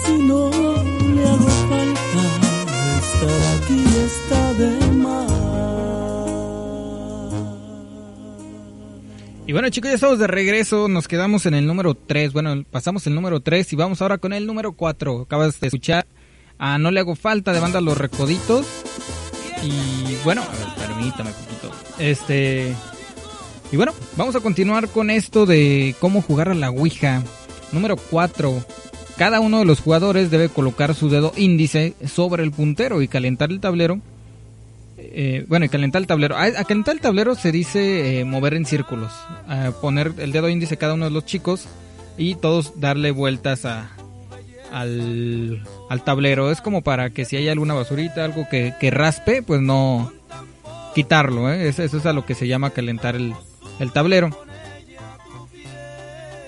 Si 0.05 0.13
no 0.19 0.51
le 0.51 1.29
hago 1.29 1.49
falta, 1.69 2.23
estar 2.99 3.43
aquí 3.57 3.85
está 4.05 4.55
de 4.55 4.87
más. 4.93 5.33
Y 9.47 9.53
bueno 9.53 9.69
chicos, 9.71 9.91
ya 9.91 9.95
estamos 9.95 10.19
de 10.19 10.27
regreso, 10.27 10.89
nos 10.89 11.07
quedamos 11.07 11.47
en 11.47 11.55
el 11.55 11.67
número 11.67 11.95
3, 11.95 12.33
bueno, 12.33 12.65
pasamos 12.71 13.07
el 13.07 13.15
número 13.15 13.41
3 13.41 13.73
y 13.73 13.77
vamos 13.77 14.03
ahora 14.03 14.19
con 14.19 14.33
el 14.33 14.47
número 14.47 14.73
4. 14.73 15.23
Acabas 15.23 15.61
de 15.61 15.69
escuchar 15.69 16.07
a 16.59 16.79
No 16.79 16.91
le 16.91 17.01
hago 17.01 17.15
falta 17.15 17.53
de 17.53 17.61
banda 17.61 17.81
Los 17.81 17.97
Recoditos. 17.97 18.67
Y 19.63 20.17
bueno, 20.25 20.43
a 20.43 20.53
ver, 20.53 20.89
permítame 20.89 21.31
un 21.31 21.37
poquito. 21.37 21.73
Este, 21.99 22.75
y 23.73 23.77
bueno, 23.77 23.93
vamos 24.17 24.37
a 24.37 24.41
continuar 24.41 24.89
con 24.89 25.11
esto 25.11 25.47
de 25.47 25.95
cómo 26.01 26.23
jugar 26.23 26.49
a 26.49 26.55
la 26.55 26.71
Ouija. 26.71 27.23
Número 27.73 27.97
4. 27.97 28.65
Cada 29.17 29.41
uno 29.41 29.59
de 29.59 29.65
los 29.65 29.81
jugadores 29.81 30.31
debe 30.31 30.49
colocar 30.49 30.95
su 30.95 31.09
dedo 31.09 31.33
índice 31.37 31.95
sobre 32.07 32.45
el 32.45 32.53
puntero 32.53 33.03
y 33.03 33.09
calentar 33.09 33.51
el 33.51 33.61
tablero 33.61 34.01
eh, 34.99 35.45
bueno, 35.49 35.67
y 35.67 35.69
calentar 35.69 36.01
el 36.03 36.07
tablero. 36.07 36.37
A, 36.37 36.51
calentar 36.65 36.95
el 36.95 37.01
tablero 37.01 37.35
se 37.35 37.53
dice 37.53 38.21
eh, 38.21 38.25
mover 38.25 38.55
en 38.55 38.67
círculos. 38.67 39.13
poner 39.81 40.13
el 40.19 40.33
dedo 40.33 40.49
índice 40.49 40.77
cada 40.77 40.95
uno 40.95 41.07
de 41.07 41.11
los 41.11 41.25
chicos 41.25 41.67
y 42.19 42.35
todos 42.35 42.81
darle 42.81 43.11
vueltas 43.11 43.65
a, 43.65 43.91
al, 44.73 45.63
tablero. 46.05 46.51
Es 46.51 46.61
como 46.61 46.83
para 46.83 47.11
que 47.11 47.25
si 47.25 47.37
hay 47.37 47.49
alguna 47.49 47.75
basurita, 47.75 48.25
algo 48.25 48.47
que, 48.51 48.91
raspe, 48.91 49.43
pues 49.43 49.61
no 49.61 50.13
quitarlo. 50.95 51.53
¿eh? 51.53 51.69
Eso, 51.69 51.83
es 51.83 52.07
a 52.07 52.13
lo 52.13 52.27
que 52.27 52.35
se 52.35 52.49
llama 52.49 52.71
calentar 52.71 53.17
el, 53.17 53.35
el 53.79 53.93
tablero. 53.93 54.31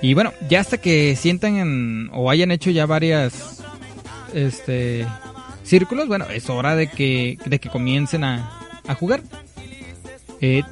Y 0.01 0.15
bueno, 0.15 0.33
ya 0.49 0.61
hasta 0.61 0.79
que 0.79 1.17
sientan 1.17 2.11
o 2.13 2.31
hayan 2.31 2.51
hecho 2.51 2.71
ya 2.71 2.87
varias 2.87 3.63
este 4.33 5.07
círculos, 5.65 6.09
bueno, 6.09 6.27
es 6.31 6.49
hora 6.49 6.77
de 6.77 6.89
que, 6.89 7.39
de 7.45 7.59
que 7.59 7.69
comiencen 7.69 8.25
a, 8.25 8.51
a 8.87 8.95
jugar. 8.95 9.23
Eh, 10.41 10.63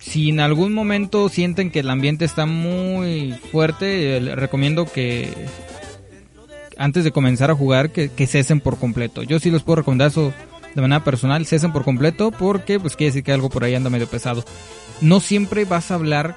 si 0.00 0.30
en 0.30 0.40
algún 0.40 0.72
momento 0.72 1.28
sienten 1.28 1.70
que 1.70 1.80
el 1.80 1.90
ambiente 1.90 2.24
está 2.24 2.46
muy 2.46 3.32
fuerte, 3.52 4.20
les 4.20 4.34
recomiendo 4.34 4.86
que 4.86 5.28
antes 6.80 7.04
de 7.04 7.12
comenzar 7.12 7.50
a 7.50 7.54
jugar 7.54 7.90
que, 7.90 8.26
cesen 8.26 8.60
por 8.60 8.78
completo. 8.78 9.22
Yo 9.22 9.38
sí 9.38 9.50
les 9.50 9.62
puedo 9.62 9.76
recomendar 9.76 10.08
eso 10.08 10.32
de 10.74 10.80
manera 10.80 11.04
personal, 11.04 11.44
cesen 11.44 11.72
por 11.72 11.84
completo 11.84 12.30
porque 12.30 12.80
pues 12.80 12.96
quiere 12.96 13.10
decir 13.10 13.22
que 13.22 13.32
algo 13.32 13.50
por 13.50 13.64
ahí 13.64 13.74
anda 13.74 13.90
medio 13.90 14.06
pesado. 14.06 14.42
No 15.00 15.20
siempre 15.20 15.64
vas 15.64 15.90
a 15.90 15.94
hablar 15.94 16.36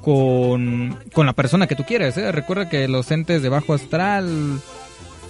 con, 0.00 0.98
con 1.12 1.26
la 1.26 1.32
persona 1.32 1.66
que 1.66 1.76
tú 1.76 1.84
quieres. 1.84 2.16
¿eh? 2.16 2.32
Recuerda 2.32 2.68
que 2.68 2.88
los 2.88 3.10
entes 3.10 3.42
de 3.42 3.48
bajo 3.48 3.74
astral 3.74 4.60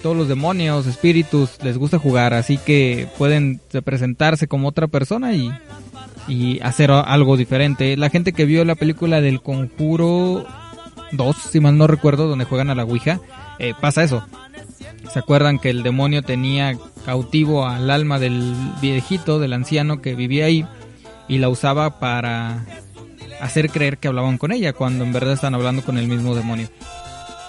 todos 0.03 0.17
los 0.17 0.29
demonios, 0.29 0.87
espíritus, 0.87 1.63
les 1.63 1.77
gusta 1.77 1.99
jugar, 1.99 2.33
así 2.33 2.57
que 2.57 3.07
pueden 3.19 3.61
presentarse 3.85 4.49
como 4.49 4.69
otra 4.69 4.89
persona 4.89 5.35
y, 5.35 5.53
y 6.27 6.59
hacer 6.61 6.91
algo 6.91 7.37
diferente. 7.37 7.97
La 7.97 8.11
gente 8.11 8.33
que 8.33 8.47
vio 8.47 8.65
la 8.65 8.77
película 8.77 9.21
del 9.21 9.43
Conjuro 9.43 10.47
2, 11.13 11.37
si 11.37 11.61
mal 11.61 11.77
no 11.77 11.87
recuerdo, 11.87 12.29
donde 12.29 12.45
juegan 12.45 12.71
a 12.71 12.75
la 12.75 12.85
Ouija, 12.85 13.21
eh, 13.59 13.75
pasa 13.79 14.03
eso. 14.03 14.25
¿Se 15.13 15.19
acuerdan 15.19 15.59
que 15.59 15.71
el 15.71 15.83
demonio 15.83 16.23
tenía 16.23 16.77
cautivo 17.05 17.67
al 17.67 17.91
alma 17.91 18.19
del 18.19 18.55
viejito, 18.81 19.39
del 19.39 19.53
anciano 19.53 20.01
que 20.01 20.15
vivía 20.15 20.47
ahí, 20.47 20.65
y 21.31 21.39
la 21.39 21.49
usaba 21.49 22.01
para 22.01 22.67
hacer 23.41 23.71
creer 23.71 23.99
que 23.99 24.09
hablaban 24.09 24.37
con 24.37 24.51
ella, 24.51 24.73
cuando 24.73 25.05
en 25.05 25.13
verdad 25.13 25.33
están 25.33 25.55
hablando 25.55 25.83
con 25.83 25.97
el 25.97 26.09
mismo 26.09 26.35
demonio? 26.35 26.69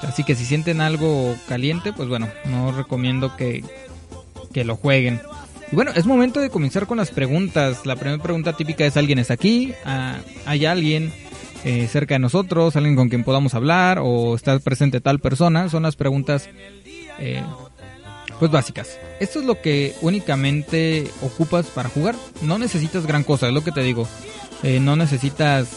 Así 0.03 0.23
que 0.23 0.35
si 0.35 0.45
sienten 0.45 0.81
algo 0.81 1.35
caliente, 1.47 1.91
pues 1.91 2.07
bueno, 2.07 2.27
no 2.45 2.71
recomiendo 2.71 3.35
que, 3.35 3.63
que 4.53 4.63
lo 4.63 4.75
jueguen. 4.75 5.19
Y 5.71 5.75
bueno, 5.75 5.91
es 5.95 6.05
momento 6.05 6.39
de 6.39 6.51
comenzar 6.51 6.85
con 6.85 6.97
las 6.97 7.09
preguntas. 7.09 7.85
La 7.85 7.95
primera 7.95 8.21
pregunta 8.21 8.53
típica 8.53 8.85
es, 8.85 8.97
¿alguien 8.97 9.17
es 9.17 9.31
aquí? 9.31 9.73
Ah, 9.83 10.17
¿Hay 10.45 10.65
alguien 10.65 11.11
eh, 11.63 11.87
cerca 11.87 12.15
de 12.15 12.19
nosotros? 12.19 12.75
¿Alguien 12.75 12.95
con 12.95 13.09
quien 13.09 13.23
podamos 13.23 13.55
hablar? 13.55 13.99
¿O 14.01 14.35
está 14.35 14.59
presente 14.59 15.01
tal 15.01 15.19
persona? 15.19 15.69
Son 15.69 15.81
las 15.83 15.95
preguntas 15.95 16.49
eh, 17.19 17.41
pues 18.41 18.49
básicas. 18.49 18.97
Esto 19.19 19.39
es 19.39 19.45
lo 19.45 19.61
que 19.61 19.93
únicamente 20.01 21.07
ocupas 21.21 21.67
para 21.67 21.89
jugar. 21.89 22.15
No 22.41 22.57
necesitas 22.57 23.05
gran 23.05 23.23
cosa, 23.23 23.47
es 23.47 23.53
lo 23.53 23.63
que 23.63 23.71
te 23.71 23.83
digo. 23.83 24.07
Eh, 24.63 24.79
no 24.79 24.95
necesitas 24.95 25.69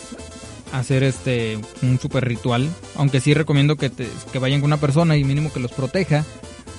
hacer 0.72 1.02
este 1.02 1.58
un 1.82 2.00
super 2.00 2.26
ritual. 2.26 2.70
Aunque 2.96 3.20
sí 3.20 3.34
recomiendo 3.34 3.76
que, 3.76 3.90
que 3.90 4.38
vayan 4.38 4.62
con 4.62 4.68
una 4.68 4.78
persona 4.78 5.18
y 5.18 5.24
mínimo 5.24 5.52
que 5.52 5.60
los 5.60 5.72
proteja. 5.72 6.24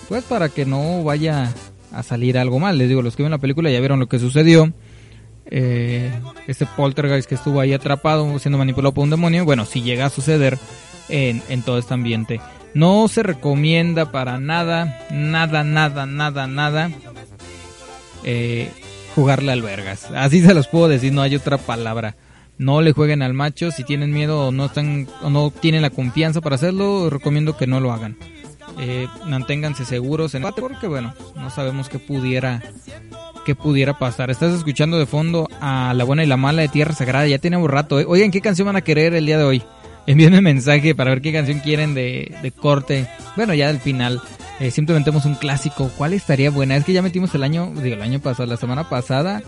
Pues 0.09 0.23
para 0.23 0.49
que 0.49 0.65
no 0.65 1.03
vaya 1.03 1.53
a 1.91 2.01
salir 2.01 2.39
algo 2.39 2.57
mal. 2.57 2.79
Les 2.79 2.89
digo, 2.89 3.03
los 3.03 3.15
que 3.15 3.21
ven 3.21 3.31
la 3.31 3.37
película 3.37 3.69
ya 3.69 3.79
vieron 3.79 3.99
lo 3.99 4.07
que 4.07 4.17
sucedió. 4.17 4.73
Eh, 5.45 6.11
este 6.47 6.65
poltergeist 6.65 7.29
que 7.29 7.35
estuvo 7.35 7.59
ahí 7.59 7.73
atrapado 7.73 8.39
siendo 8.39 8.57
manipulado 8.57 8.95
por 8.95 9.03
un 9.03 9.11
demonio. 9.11 9.45
Bueno, 9.45 9.67
si 9.67 9.83
llega 9.83 10.07
a 10.07 10.09
suceder 10.09 10.57
en, 11.09 11.43
en 11.47 11.61
todo 11.61 11.77
este 11.77 11.93
ambiente. 11.93 12.41
No 12.75 13.07
se 13.07 13.23
recomienda 13.23 14.11
para 14.11 14.37
nada, 14.37 14.99
nada, 15.09 15.63
nada, 15.63 16.05
nada, 16.05 16.45
nada. 16.45 16.91
Eh, 18.23 18.69
jugarle 19.15 19.51
albergas. 19.51 20.11
Así 20.11 20.41
se 20.41 20.53
los 20.53 20.67
puedo 20.67 20.87
decir, 20.87 21.11
no 21.11 21.23
hay 21.23 21.35
otra 21.35 21.57
palabra 21.57 22.15
no 22.57 22.81
le 22.81 22.93
jueguen 22.93 23.21
al 23.21 23.33
macho. 23.33 23.71
Si 23.71 23.83
tienen 23.83 24.11
miedo 24.11 24.47
o 24.47 24.51
no, 24.51 24.65
están, 24.65 25.07
o 25.21 25.29
no 25.29 25.51
tienen 25.51 25.81
la 25.81 25.89
confianza 25.89 26.41
para 26.41 26.55
hacerlo, 26.55 27.09
recomiendo 27.09 27.57
que 27.57 27.67
no 27.67 27.79
lo 27.79 27.91
hagan. 27.91 28.17
Eh, 28.79 29.07
manténganse 29.25 29.85
seguros 29.85 30.35
en 30.35 30.43
el 30.43 30.53
porque 30.53 30.87
bueno, 30.87 31.13
no 31.35 31.49
sabemos 31.49 31.87
qué 31.87 31.97
pudiera 31.97 32.61
qué 33.45 33.55
pudiera 33.55 33.97
pasar. 33.97 34.31
Estás 34.31 34.53
escuchando 34.53 34.97
de 34.97 35.05
fondo 35.05 35.47
a 35.61 35.93
La 35.93 36.03
Buena 36.03 36.23
y 36.23 36.27
la 36.27 36.35
Mala 36.35 36.63
de 36.63 36.67
Tierra 36.67 36.93
Sagrada. 36.93 37.27
Ya 37.27 37.37
tenemos 37.37 37.69
rato. 37.69 37.99
¿eh? 37.99 38.05
Oigan, 38.07 38.31
¿qué 38.31 38.41
canción 38.41 38.65
van 38.65 38.75
a 38.75 38.81
querer 38.81 39.13
el 39.13 39.25
día 39.25 39.37
de 39.37 39.43
hoy? 39.43 39.63
Envíenme 40.07 40.41
mensaje 40.41 40.93
para 40.93 41.11
ver 41.11 41.21
qué 41.21 41.33
canción 41.33 41.59
quieren 41.59 41.93
de, 41.93 42.35
de 42.41 42.51
corte. 42.51 43.07
Bueno, 43.35 43.53
ya 43.53 43.67
del 43.67 43.79
final. 43.79 44.21
Eh, 44.59 44.71
simplemente 44.71 45.11
metemos 45.11 45.25
un 45.25 45.35
clásico. 45.35 45.91
¿Cuál 45.97 46.13
estaría 46.13 46.51
buena? 46.51 46.75
Es 46.75 46.85
que 46.85 46.93
ya 46.93 47.01
metimos 47.01 47.33
el 47.35 47.43
año, 47.43 47.73
digo, 47.81 47.95
el 47.95 48.01
año 48.01 48.19
pasado, 48.19 48.47
la 48.47 48.57
semana 48.57 48.89
pasada, 48.89 49.43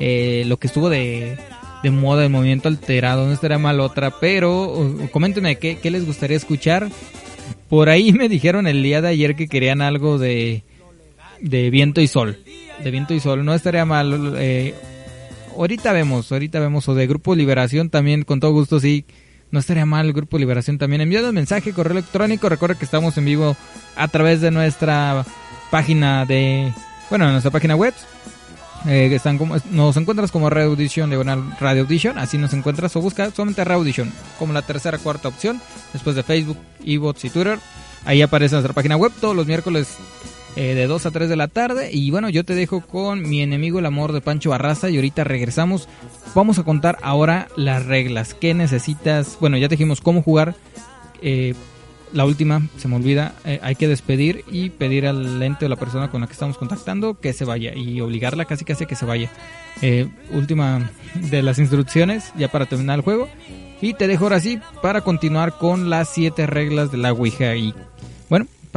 eh, 0.00 0.44
lo 0.46 0.56
que 0.56 0.66
estuvo 0.66 0.88
de 0.88 1.38
de 1.82 1.90
moda, 1.90 2.24
el 2.24 2.30
movimiento 2.30 2.68
alterado, 2.68 3.26
no 3.26 3.32
estaría 3.32 3.58
mal 3.58 3.80
otra, 3.80 4.10
pero 4.10 4.94
coméntenme 5.12 5.56
qué, 5.56 5.78
qué 5.78 5.90
les 5.90 6.04
gustaría 6.04 6.36
escuchar. 6.36 6.88
Por 7.68 7.88
ahí 7.88 8.12
me 8.14 8.28
dijeron 8.28 8.66
el 8.66 8.82
día 8.82 9.00
de 9.00 9.08
ayer 9.08 9.36
que 9.36 9.48
querían 9.48 9.80
algo 9.80 10.18
de, 10.18 10.62
de 11.40 11.70
viento 11.70 12.00
y 12.00 12.08
sol. 12.08 12.38
De 12.82 12.90
viento 12.90 13.14
y 13.14 13.20
sol, 13.20 13.44
no 13.44 13.54
estaría 13.54 13.84
mal. 13.84 14.34
Eh, 14.38 14.74
ahorita 15.56 15.92
vemos, 15.92 16.30
ahorita 16.30 16.60
vemos. 16.60 16.88
O 16.88 16.94
de 16.94 17.06
Grupo 17.06 17.34
Liberación 17.34 17.90
también, 17.90 18.22
con 18.22 18.40
todo 18.40 18.52
gusto, 18.52 18.80
sí. 18.80 19.04
No 19.50 19.60
estaría 19.60 19.86
mal 19.86 20.06
el 20.06 20.12
Grupo 20.12 20.38
Liberación 20.38 20.78
también. 20.78 21.00
Enviado 21.00 21.28
el 21.28 21.32
mensaje, 21.32 21.72
correo 21.72 21.92
electrónico. 21.92 22.48
Recuerda 22.48 22.76
que 22.76 22.84
estamos 22.84 23.16
en 23.16 23.24
vivo 23.24 23.56
a 23.96 24.08
través 24.08 24.40
de 24.40 24.50
nuestra 24.50 25.24
página 25.70 26.24
de. 26.24 26.72
Bueno, 27.08 27.30
nuestra 27.30 27.50
página 27.50 27.74
web, 27.74 27.94
eh, 28.86 29.10
están 29.12 29.38
como, 29.38 29.56
nos 29.70 29.96
encuentras 29.96 30.30
como 30.30 30.50
Radio 30.50 30.68
Audition, 30.68 31.10
diagonal 31.10 31.56
Radio 31.58 31.82
Audition, 31.82 32.18
así 32.18 32.38
nos 32.38 32.52
encuentras 32.52 32.94
o 32.96 33.00
busca 33.00 33.30
solamente 33.30 33.64
Radio 33.64 33.80
Audition 33.80 34.12
como 34.38 34.52
la 34.52 34.62
tercera 34.62 34.98
cuarta 34.98 35.28
opción, 35.28 35.60
después 35.92 36.14
de 36.14 36.22
Facebook, 36.22 36.58
eBots 36.84 37.24
y 37.24 37.30
Twitter. 37.30 37.58
Ahí 38.04 38.22
aparece 38.22 38.54
nuestra 38.54 38.74
página 38.74 38.96
web 38.96 39.12
todos 39.20 39.34
los 39.34 39.46
miércoles 39.46 39.96
eh, 40.58 40.74
de 40.74 40.88
2 40.88 41.06
a 41.06 41.12
3 41.12 41.28
de 41.28 41.36
la 41.36 41.46
tarde. 41.46 41.90
Y 41.92 42.10
bueno, 42.10 42.28
yo 42.28 42.42
te 42.42 42.56
dejo 42.56 42.80
con 42.80 43.22
mi 43.22 43.42
enemigo, 43.42 43.78
el 43.78 43.86
amor 43.86 44.10
de 44.12 44.20
Pancho 44.20 44.50
Barraza. 44.50 44.90
Y 44.90 44.96
ahorita 44.96 45.22
regresamos. 45.22 45.88
Vamos 46.34 46.58
a 46.58 46.64
contar 46.64 46.98
ahora 47.00 47.46
las 47.54 47.86
reglas. 47.86 48.34
¿Qué 48.34 48.54
necesitas? 48.54 49.38
Bueno, 49.40 49.56
ya 49.56 49.68
te 49.68 49.76
dijimos 49.76 50.00
cómo 50.00 50.20
jugar. 50.20 50.56
Eh, 51.22 51.54
la 52.12 52.24
última, 52.24 52.66
se 52.76 52.88
me 52.88 52.96
olvida, 52.96 53.34
eh, 53.44 53.60
hay 53.62 53.76
que 53.76 53.86
despedir 53.86 54.44
y 54.50 54.70
pedir 54.70 55.06
al 55.06 55.40
ente 55.40 55.66
o 55.66 55.68
la 55.68 55.76
persona 55.76 56.10
con 56.10 56.22
la 56.22 56.26
que 56.26 56.32
estamos 56.32 56.58
contactando 56.58 57.20
que 57.20 57.32
se 57.34 57.44
vaya 57.44 57.72
y 57.76 58.00
obligarla 58.00 58.44
casi 58.44 58.64
casi 58.64 58.82
a 58.82 58.86
que 58.88 58.96
se 58.96 59.06
vaya. 59.06 59.30
Última 60.32 60.90
de 61.14 61.40
las 61.42 61.60
instrucciones 61.60 62.32
ya 62.36 62.48
para 62.48 62.66
terminar 62.66 62.98
el 62.98 63.04
juego. 63.04 63.28
Y 63.80 63.94
te 63.94 64.08
dejo 64.08 64.24
ahora 64.24 64.40
sí 64.40 64.58
para 64.82 65.02
continuar 65.02 65.56
con 65.56 65.88
las 65.88 66.08
siete 66.08 66.48
reglas 66.48 66.90
de 66.90 66.98
la 66.98 67.12
Ouija. 67.12 67.54
Y 67.54 67.74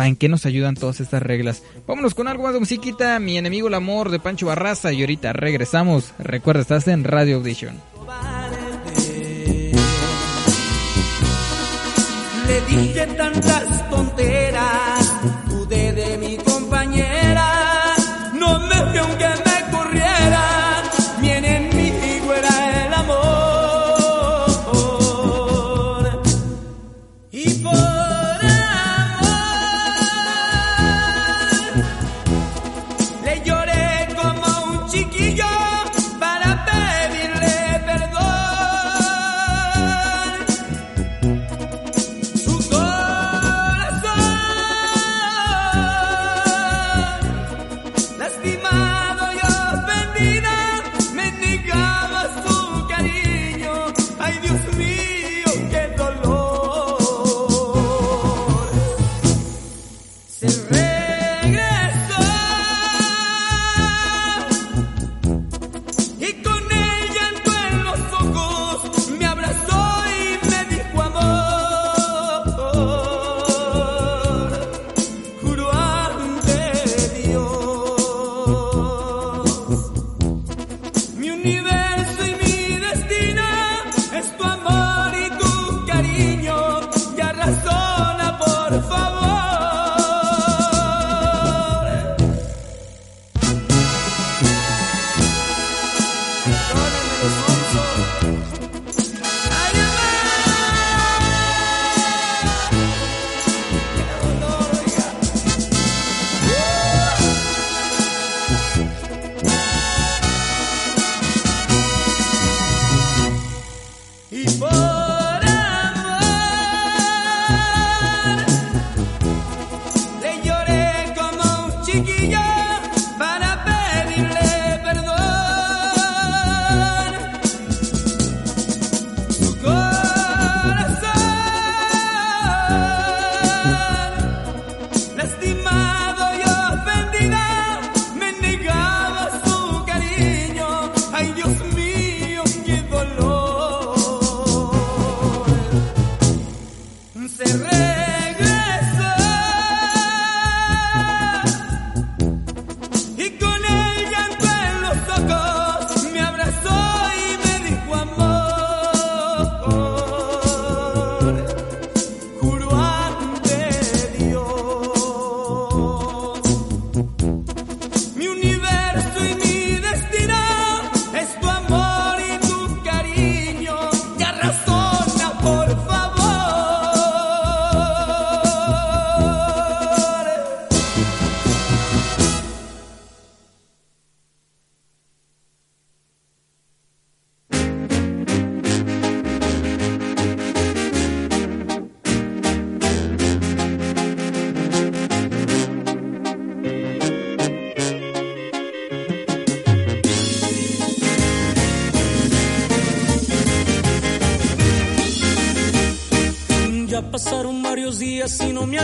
¿en 0.08 0.16
qué 0.16 0.30
nos 0.30 0.46
ayudan 0.46 0.76
todas 0.76 1.00
estas 1.00 1.22
reglas? 1.22 1.64
Vámonos 1.88 2.14
con 2.16 2.28
algo 2.28 2.44
más 2.44 2.54
de 2.54 2.60
musiquita. 2.60 3.20
Mi 3.20 3.38
enemigo 3.38 3.68
el 3.68 3.74
amor 3.74 4.10
de 4.10 4.20
Pancho 4.20 4.48
Barraza. 4.48 4.92
Y 4.92 5.02
ahorita 5.02 5.34
regresamos. 5.34 6.14
Recuerda, 6.20 6.62
estás 6.62 6.88
en 6.88 7.04
Radio 7.04 7.38
Audition. 7.38 7.76
le 12.52 12.62
dije 12.62 13.08
tantas 13.08 13.90
tonteras, 13.90 15.14
pude 15.48 15.94
de 15.94 16.18
mi 16.18 16.38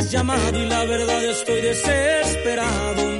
llamado 0.05 0.59
y 0.59 0.65
la 0.69 0.85
verdad 0.85 1.23
estoy 1.25 1.61
desesperado. 1.61 3.16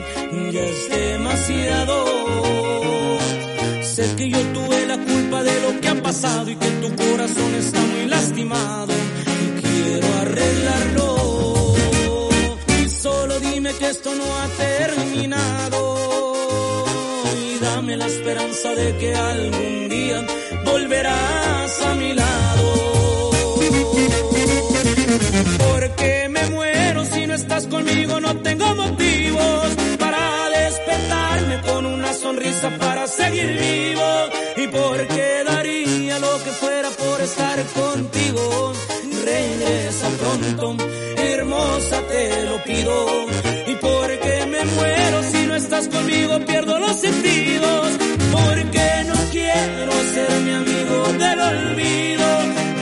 Seguir 33.38 33.60
vivo 33.60 34.30
y 34.56 34.68
porque 34.68 35.44
daría 35.46 36.20
lo 36.20 36.44
que 36.44 36.52
fuera 36.52 36.90
por 36.90 37.22
estar 37.22 37.64
contigo. 37.68 38.74
Regresa 39.26 40.08
pronto, 40.20 40.78
hermosa 41.18 42.02
te 42.08 42.44
lo 42.46 42.64
pido. 42.64 43.26
Y 43.68 43.76
porque 43.76 44.46
me 44.50 44.64
muero 44.66 45.24
si 45.24 45.46
no 45.46 45.56
estás 45.56 45.88
conmigo 45.88 46.40
pierdo 46.46 46.80
los 46.80 46.96
sentidos 47.00 47.88
porque 48.32 48.88
no 49.08 49.16
quiero 49.32 49.92
ser 50.14 50.32
mi 50.46 50.52
amigo 50.52 50.98
del 51.24 51.40
olvido. 51.40 52.28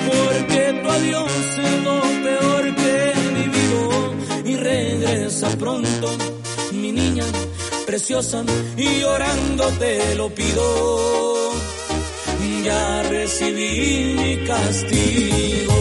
Porque 0.09 0.79
tu 0.81 0.89
adiós 0.89 1.31
es 1.63 1.83
lo 1.83 2.01
peor 2.23 2.75
que 2.75 2.95
regresa 4.57 5.49
pronto, 5.57 6.17
mi 6.17 6.17
niña 6.17 6.34
y 8.77 8.99
llorando 8.99 9.67
te 9.79 10.13
lo 10.13 10.29
pido. 10.29 11.51
Ya 12.63 13.03
recibí 13.03 14.15
mi 14.15 14.45
castigo. 14.45 15.73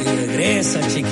Y 0.00 0.04
regresa, 0.04 0.80
chiquitita, 0.86 1.03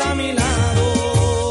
a 0.00 0.14
mi 0.14 0.32
lado. 0.32 1.50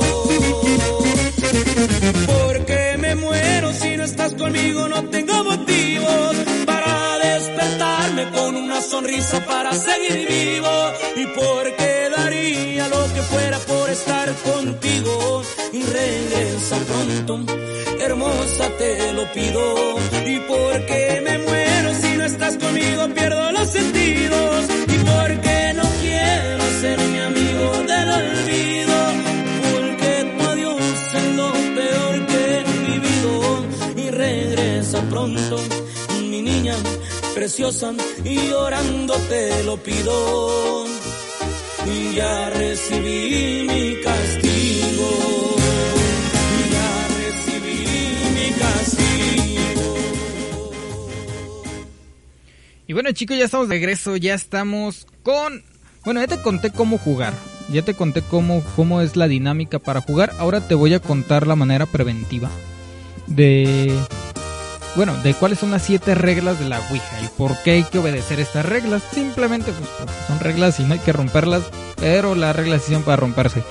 Porque 2.26 2.96
me 2.98 3.16
muero 3.16 3.74
si 3.74 3.98
no 3.98 4.04
estás 4.04 4.34
conmigo, 4.34 4.88
no 4.88 5.04
tengo 5.10 5.44
motivos 5.44 6.36
para 6.66 7.18
despertarme 7.18 8.30
con 8.32 8.56
una 8.56 8.82
sonrisa 8.82 9.46
para 9.46 9.74
seguir 9.74 10.28
vivo. 10.28 10.70
Y 11.16 11.26
porque 11.28 12.10
daría 12.16 12.88
lo 12.88 13.14
que 13.14 13.22
fuera 13.22 13.60
por 13.60 13.90
estar 13.90 14.34
contigo. 14.36 15.42
Y 15.74 15.84
regresa 15.84 16.78
pronto, 16.88 17.54
hermosa 18.00 18.70
te 18.78 19.14
lo 19.14 19.32
pido. 19.34 19.96
Y 20.26 20.40
porque 20.42 21.22
me 21.24 21.38
muero 21.40 21.94
si 22.02 22.18
no 22.18 22.26
estás 22.26 22.58
conmigo, 22.58 23.08
pierdo 23.14 23.52
los 23.52 23.70
sentidos 23.70 24.87
y 38.26 38.50
llorando 38.50 39.14
te 39.30 39.64
lo 39.64 39.78
pido. 39.78 40.86
Y 41.86 42.16
ya 42.16 42.50
recibí 42.50 43.66
mi 43.66 44.02
castigo. 44.04 45.56
Ya 46.72 47.08
recibí 47.08 47.86
mi 48.36 48.52
castigo. 48.60 49.96
Y 52.86 52.94
bueno 52.94 53.14
chicos, 53.14 53.38
ya 53.38 53.46
estamos 53.46 53.70
de 53.70 53.76
regreso, 53.76 54.18
ya 54.18 54.34
estamos 54.34 55.08
con... 55.24 55.64
Bueno, 56.04 56.20
ya 56.20 56.28
te 56.28 56.42
conté 56.42 56.72
cómo 56.72 56.98
jugar, 56.98 57.34
ya 57.72 57.82
te 57.82 57.94
conté 57.94 58.24
cómo, 58.24 58.62
cómo 58.76 59.02
es 59.02 59.16
la 59.16 59.30
dinámica 59.30 59.80
para 59.80 60.02
jugar, 60.02 60.34
ahora 60.38 60.68
te 60.68 60.76
voy 60.76 60.94
a 60.94 61.00
contar 61.00 61.48
la 61.48 61.56
manera 61.56 61.86
preventiva 61.86 62.50
de... 63.26 63.98
Bueno, 64.98 65.16
de 65.16 65.36
cuáles 65.36 65.60
son 65.60 65.70
las 65.70 65.84
siete 65.84 66.16
reglas 66.16 66.60
de 66.60 66.68
la 66.68 66.80
Ouija 66.90 67.22
y 67.24 67.28
por 67.38 67.56
qué 67.62 67.72
hay 67.72 67.84
que 67.84 68.00
obedecer 68.00 68.40
estas 68.40 68.66
reglas. 68.66 69.04
Simplemente 69.14 69.72
pues, 69.72 69.88
son 70.26 70.40
reglas 70.40 70.80
y 70.80 70.86
no 70.86 70.94
hay 70.94 71.00
que 71.00 71.14
romperlas, 71.14 71.62
pero 71.98 72.34
las 72.34 72.56
reglas 72.56 72.82
sí 72.82 72.94
son 72.94 73.04
para 73.04 73.18
romperse. 73.18 73.62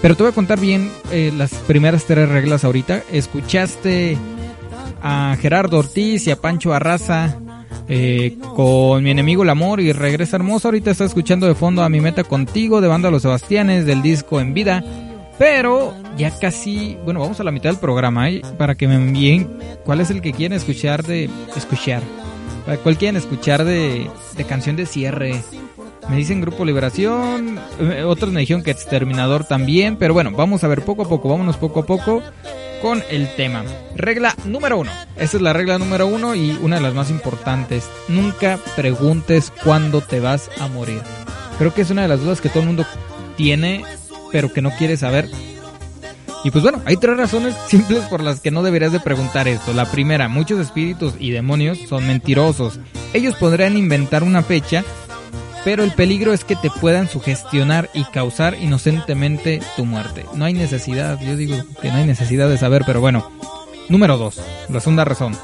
Pero 0.00 0.14
te 0.14 0.22
voy 0.22 0.30
a 0.30 0.34
contar 0.34 0.60
bien 0.60 0.92
eh, 1.10 1.32
las 1.36 1.52
primeras 1.54 2.04
tres 2.04 2.28
reglas 2.28 2.62
ahorita. 2.62 3.02
Escuchaste 3.10 4.16
a 5.02 5.36
Gerardo 5.40 5.80
Ortiz 5.80 6.28
y 6.28 6.30
a 6.30 6.36
Pancho 6.36 6.72
Arraza 6.72 7.36
eh, 7.88 8.38
con 8.54 9.02
mi 9.02 9.10
enemigo 9.10 9.42
el 9.42 9.50
amor 9.50 9.80
y 9.80 9.92
regresa 9.92 10.36
hermoso. 10.36 10.68
Ahorita 10.68 10.92
está 10.92 11.04
escuchando 11.04 11.48
de 11.48 11.56
fondo 11.56 11.82
a 11.82 11.88
mi 11.88 12.00
meta 12.00 12.22
contigo 12.22 12.80
de 12.80 12.86
banda 12.86 13.10
Los 13.10 13.22
Sebastianes 13.22 13.86
del 13.86 14.02
disco 14.02 14.40
En 14.40 14.54
Vida. 14.54 14.84
Pero 15.40 15.94
ya 16.18 16.38
casi, 16.38 16.98
bueno, 17.02 17.20
vamos 17.20 17.40
a 17.40 17.44
la 17.44 17.50
mitad 17.50 17.70
del 17.70 17.78
programa 17.78 18.28
¿eh? 18.28 18.42
para 18.58 18.74
que 18.74 18.86
me 18.86 18.96
envíen 18.96 19.48
cuál 19.86 20.02
es 20.02 20.10
el 20.10 20.20
que 20.20 20.34
quieren 20.34 20.54
escuchar 20.54 21.02
de 21.02 21.30
escuchar. 21.56 22.02
Cuál 22.82 22.98
quieren 22.98 23.16
escuchar 23.16 23.64
de, 23.64 24.10
de 24.36 24.44
canción 24.44 24.76
de 24.76 24.84
cierre. 24.84 25.42
Me 26.10 26.16
dicen 26.16 26.42
Grupo 26.42 26.66
Liberación, 26.66 27.58
eh, 27.80 28.02
otros 28.04 28.30
me 28.32 28.40
dijeron 28.40 28.62
que 28.62 28.70
Exterminador 28.70 29.44
también, 29.44 29.96
pero 29.96 30.12
bueno, 30.12 30.30
vamos 30.30 30.62
a 30.62 30.68
ver 30.68 30.84
poco 30.84 31.04
a 31.04 31.08
poco, 31.08 31.30
vámonos 31.30 31.56
poco 31.56 31.80
a 31.80 31.86
poco 31.86 32.22
con 32.82 33.02
el 33.08 33.34
tema. 33.34 33.64
Regla 33.96 34.34
número 34.44 34.76
uno. 34.76 34.90
Esta 35.16 35.38
es 35.38 35.42
la 35.42 35.54
regla 35.54 35.78
número 35.78 36.06
uno 36.06 36.34
y 36.34 36.50
una 36.60 36.76
de 36.76 36.82
las 36.82 36.92
más 36.92 37.08
importantes. 37.08 37.88
Nunca 38.08 38.58
preguntes 38.76 39.50
cuándo 39.64 40.02
te 40.02 40.20
vas 40.20 40.50
a 40.60 40.68
morir. 40.68 41.00
Creo 41.56 41.72
que 41.72 41.80
es 41.80 41.90
una 41.90 42.02
de 42.02 42.08
las 42.08 42.20
dudas 42.20 42.42
que 42.42 42.50
todo 42.50 42.60
el 42.60 42.66
mundo 42.66 42.84
tiene, 43.38 43.84
pero 44.32 44.52
que 44.52 44.62
no 44.62 44.70
quiere 44.70 44.96
saber. 44.96 45.28
Y 46.42 46.50
pues 46.50 46.62
bueno, 46.62 46.80
hay 46.86 46.96
tres 46.96 47.16
razones 47.16 47.54
simples 47.68 48.04
por 48.04 48.22
las 48.22 48.40
que 48.40 48.50
no 48.50 48.62
deberías 48.62 48.92
de 48.92 49.00
preguntar 49.00 49.48
esto. 49.48 49.72
La 49.72 49.90
primera, 49.90 50.28
muchos 50.28 50.58
espíritus 50.58 51.14
y 51.18 51.30
demonios 51.30 51.78
son 51.88 52.06
mentirosos. 52.06 52.80
Ellos 53.12 53.34
podrían 53.36 53.76
inventar 53.76 54.22
una 54.22 54.42
fecha 54.42 54.84
pero 55.64 55.84
el 55.84 55.92
peligro 55.92 56.32
es 56.32 56.44
que 56.44 56.56
te 56.56 56.70
puedan 56.70 57.08
sugestionar 57.08 57.90
y 57.92 58.04
causar 58.04 58.56
inocentemente 58.58 59.60
tu 59.76 59.84
muerte. 59.84 60.24
No 60.34 60.46
hay 60.46 60.54
necesidad, 60.54 61.20
yo 61.20 61.36
digo 61.36 61.56
que 61.82 61.90
no 61.90 61.96
hay 61.96 62.06
necesidad 62.06 62.48
de 62.48 62.58
saber, 62.58 62.82
pero 62.86 63.00
bueno. 63.00 63.30
Número 63.88 64.16
2. 64.16 64.40
La 64.70 64.80
segunda 64.80 65.04
razón. 65.04 65.36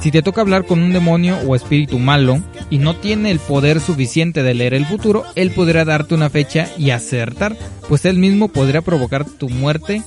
Si 0.00 0.10
te 0.10 0.22
toca 0.22 0.40
hablar 0.40 0.64
con 0.64 0.82
un 0.82 0.94
demonio 0.94 1.36
o 1.46 1.54
espíritu 1.54 1.98
malo 1.98 2.40
y 2.70 2.78
no 2.78 2.96
tiene 2.96 3.30
el 3.30 3.38
poder 3.38 3.80
suficiente 3.80 4.42
de 4.42 4.54
leer 4.54 4.72
el 4.72 4.86
futuro, 4.86 5.24
él 5.34 5.50
podrá 5.50 5.84
darte 5.84 6.14
una 6.14 6.30
fecha 6.30 6.68
y 6.78 6.88
acertar, 6.88 7.54
pues 7.86 8.06
él 8.06 8.16
mismo 8.16 8.48
podría 8.48 8.80
provocar 8.80 9.26
tu 9.26 9.50
muerte 9.50 10.02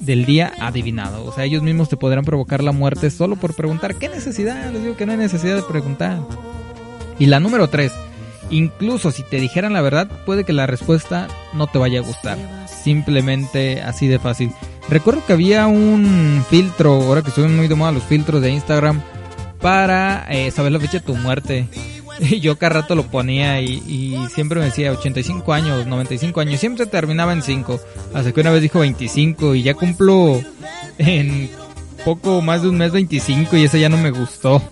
del 0.00 0.26
día 0.26 0.52
adivinado. 0.60 1.24
O 1.24 1.32
sea, 1.32 1.44
ellos 1.44 1.62
mismos 1.62 1.88
te 1.88 1.96
podrán 1.96 2.26
provocar 2.26 2.62
la 2.62 2.72
muerte 2.72 3.10
solo 3.10 3.36
por 3.36 3.54
preguntar. 3.54 3.94
¿Qué 3.94 4.10
necesidad? 4.10 4.70
Les 4.72 4.82
digo 4.82 4.96
que 4.96 5.06
no 5.06 5.12
hay 5.12 5.18
necesidad 5.18 5.56
de 5.56 5.62
preguntar. 5.62 6.18
Y 7.18 7.24
la 7.24 7.40
número 7.40 7.68
3. 7.68 7.92
Incluso 8.50 9.10
si 9.10 9.22
te 9.22 9.40
dijeran 9.40 9.72
la 9.72 9.80
verdad, 9.80 10.06
puede 10.26 10.44
que 10.44 10.52
la 10.52 10.66
respuesta 10.66 11.28
no 11.54 11.66
te 11.66 11.78
vaya 11.78 12.00
a 12.00 12.02
gustar. 12.02 12.36
Simplemente 12.82 13.80
así 13.80 14.06
de 14.06 14.18
fácil. 14.18 14.52
Recuerdo 14.90 15.24
que 15.24 15.32
había 15.32 15.66
un 15.66 16.44
filtro, 16.50 16.94
ahora 16.94 17.22
que 17.22 17.28
estuvieron 17.28 17.56
muy 17.56 17.68
de 17.68 17.74
moda 17.76 17.92
los 17.92 18.02
filtros 18.02 18.42
de 18.42 18.50
Instagram, 18.50 19.00
para 19.60 20.26
eh, 20.30 20.50
saber 20.50 20.72
la 20.72 20.80
fecha 20.80 20.98
de 20.98 21.04
tu 21.04 21.14
muerte. 21.14 21.68
Y 22.20 22.40
yo 22.40 22.58
cada 22.58 22.80
rato 22.80 22.94
lo 22.94 23.04
ponía 23.04 23.60
y, 23.60 24.18
siempre 24.34 24.60
me 24.60 24.66
decía 24.66 24.92
85 24.92 25.52
años, 25.52 25.86
95 25.86 26.40
años, 26.40 26.60
siempre 26.60 26.86
terminaba 26.86 27.32
en 27.32 27.42
5. 27.42 27.80
Hasta 28.14 28.32
que 28.32 28.40
una 28.40 28.50
vez 28.50 28.62
dijo 28.62 28.80
25 28.80 29.54
y 29.54 29.62
ya 29.62 29.74
cumplo 29.74 30.40
en 30.98 31.50
poco 32.04 32.40
más 32.40 32.62
de 32.62 32.68
un 32.68 32.78
mes 32.78 32.92
25 32.92 33.56
y 33.56 33.64
esa 33.64 33.78
ya 33.78 33.88
no 33.88 33.98
me 33.98 34.10
gustó. 34.10 34.62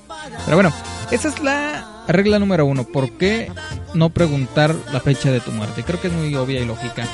Pero 0.45 0.57
bueno, 0.57 0.73
esa 1.11 1.29
es 1.29 1.41
la 1.41 2.05
regla 2.09 2.39
número 2.39 2.67
uno. 2.67 2.85
¿Por 2.85 3.11
qué 3.19 3.51
no 3.95 4.11
preguntar 4.11 4.75
la 4.93 5.01
fecha 5.01 5.31
de 5.31 5.41
tu 5.41 5.51
muerte? 5.53 5.85
Creo 5.85 6.01
que 6.01 6.09
es 6.09 6.13
muy 6.13 6.35
obvia 6.35 6.61
y 6.61 6.65
lógica. 6.65 7.07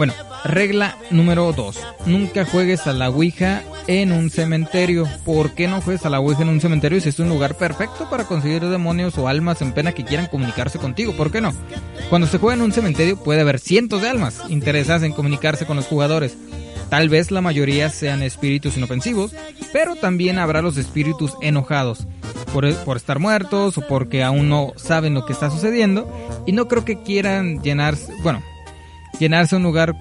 Bueno, 0.00 0.14
regla 0.44 0.96
número 1.10 1.52
2. 1.52 1.78
Nunca 2.06 2.46
juegues 2.46 2.86
a 2.86 2.94
la 2.94 3.10
Ouija 3.10 3.62
en 3.86 4.12
un 4.12 4.30
cementerio. 4.30 5.06
¿Por 5.26 5.50
qué 5.50 5.68
no 5.68 5.82
juegues 5.82 6.06
a 6.06 6.08
la 6.08 6.20
Ouija 6.20 6.40
en 6.40 6.48
un 6.48 6.62
cementerio 6.62 7.02
si 7.02 7.10
es 7.10 7.18
un 7.18 7.28
lugar 7.28 7.54
perfecto 7.54 8.08
para 8.08 8.24
conseguir 8.24 8.64
demonios 8.64 9.18
o 9.18 9.28
almas 9.28 9.60
en 9.60 9.74
pena 9.74 9.92
que 9.92 10.06
quieran 10.06 10.28
comunicarse 10.28 10.78
contigo? 10.78 11.12
¿Por 11.12 11.30
qué 11.30 11.42
no? 11.42 11.52
Cuando 12.08 12.26
se 12.26 12.38
juega 12.38 12.54
en 12.54 12.62
un 12.62 12.72
cementerio 12.72 13.22
puede 13.22 13.42
haber 13.42 13.58
cientos 13.58 14.00
de 14.00 14.08
almas 14.08 14.40
interesadas 14.48 15.02
en 15.02 15.12
comunicarse 15.12 15.66
con 15.66 15.76
los 15.76 15.84
jugadores. 15.84 16.34
Tal 16.88 17.10
vez 17.10 17.30
la 17.30 17.42
mayoría 17.42 17.90
sean 17.90 18.22
espíritus 18.22 18.78
inofensivos, 18.78 19.34
pero 19.70 19.96
también 19.96 20.38
habrá 20.38 20.62
los 20.62 20.78
espíritus 20.78 21.34
enojados 21.42 22.06
por, 22.54 22.74
por, 22.86 22.96
estar 22.96 23.18
muertos 23.18 23.76
o 23.76 23.86
porque 23.86 24.22
aún 24.22 24.48
no 24.48 24.72
saben 24.76 25.12
lo 25.12 25.26
que 25.26 25.34
está 25.34 25.50
sucediendo 25.50 26.10
y 26.46 26.52
no 26.52 26.68
creo 26.68 26.86
que 26.86 27.02
quieran 27.02 27.62
llenarse, 27.62 28.10
bueno, 28.22 28.42
llenarse 29.20 29.54
un 29.54 29.62
lugar 29.62 29.94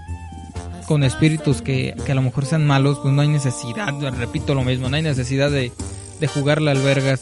con 0.88 1.04
espíritus 1.04 1.62
que, 1.62 1.94
a 2.10 2.14
lo 2.16 2.24
mejor 2.24 2.48
sean 2.48 2.66
malos, 2.66 2.98
pues 2.98 3.14
no 3.14 3.22
hay 3.22 3.28
necesidad, 3.28 3.94
repito 4.18 4.56
lo 4.56 4.64
mismo, 4.64 4.90
no 4.90 4.96
hay 4.96 5.04
necesidad 5.04 5.52
de, 5.52 5.72
de 6.20 6.28
jugarle 6.28 6.72
albergas. 6.72 7.22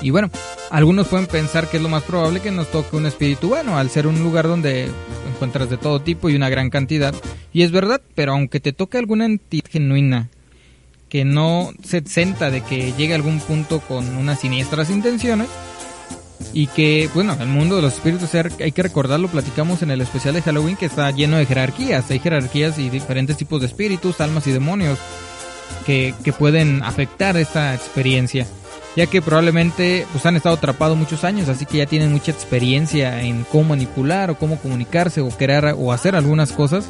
Y 0.00 0.10
bueno, 0.10 0.30
algunos 0.70 1.06
pueden 1.08 1.26
pensar 1.26 1.68
que 1.68 1.76
es 1.76 1.82
lo 1.82 1.88
más 1.88 2.02
probable 2.02 2.40
que 2.40 2.50
nos 2.50 2.70
toque 2.70 2.96
un 2.96 3.06
espíritu 3.06 3.48
bueno, 3.48 3.78
al 3.78 3.90
ser 3.90 4.06
un 4.06 4.22
lugar 4.22 4.48
donde 4.48 4.88
encuentras 5.32 5.70
de 5.70 5.76
todo 5.76 6.00
tipo 6.00 6.30
y 6.30 6.36
una 6.36 6.48
gran 6.48 6.70
cantidad. 6.70 7.14
Y 7.52 7.62
es 7.62 7.70
verdad, 7.70 8.00
pero 8.14 8.32
aunque 8.32 8.58
te 8.58 8.72
toque 8.72 8.98
alguna 8.98 9.26
entidad 9.26 9.64
genuina 9.70 10.28
que 11.08 11.24
no 11.24 11.72
se 11.82 11.98
exenta 11.98 12.50
de 12.50 12.62
que 12.62 12.92
llegue 12.92 13.12
a 13.12 13.16
algún 13.16 13.40
punto 13.40 13.80
con 13.80 14.16
unas 14.16 14.40
siniestras 14.40 14.90
intenciones, 14.90 15.48
y 16.52 16.66
que, 16.68 17.10
bueno, 17.14 17.36
el 17.40 17.48
mundo 17.48 17.76
de 17.76 17.82
los 17.82 17.94
espíritus 17.94 18.30
hay 18.34 18.72
que 18.72 18.82
recordarlo, 18.82 19.28
platicamos 19.28 19.82
en 19.82 19.90
el 19.90 20.00
especial 20.00 20.34
de 20.34 20.42
Halloween 20.42 20.76
que 20.76 20.86
está 20.86 21.10
lleno 21.10 21.36
de 21.36 21.46
jerarquías, 21.46 22.10
hay 22.10 22.18
jerarquías 22.18 22.78
y 22.78 22.90
diferentes 22.90 23.36
tipos 23.36 23.60
de 23.60 23.66
espíritus, 23.66 24.20
almas 24.20 24.46
y 24.46 24.52
demonios 24.52 24.98
que, 25.84 26.14
que 26.24 26.32
pueden 26.32 26.82
afectar 26.82 27.36
esta 27.36 27.74
experiencia, 27.74 28.46
ya 28.96 29.06
que 29.06 29.20
probablemente 29.20 30.06
pues 30.12 30.24
han 30.26 30.36
estado 30.36 30.56
atrapados 30.56 30.96
muchos 30.96 31.24
años, 31.24 31.48
así 31.48 31.66
que 31.66 31.78
ya 31.78 31.86
tienen 31.86 32.12
mucha 32.12 32.32
experiencia 32.32 33.22
en 33.22 33.44
cómo 33.44 33.70
manipular 33.70 34.30
o 34.30 34.38
cómo 34.38 34.58
comunicarse 34.58 35.20
o 35.20 35.28
crear 35.28 35.74
o 35.76 35.92
hacer 35.92 36.14
algunas 36.14 36.52
cosas, 36.52 36.88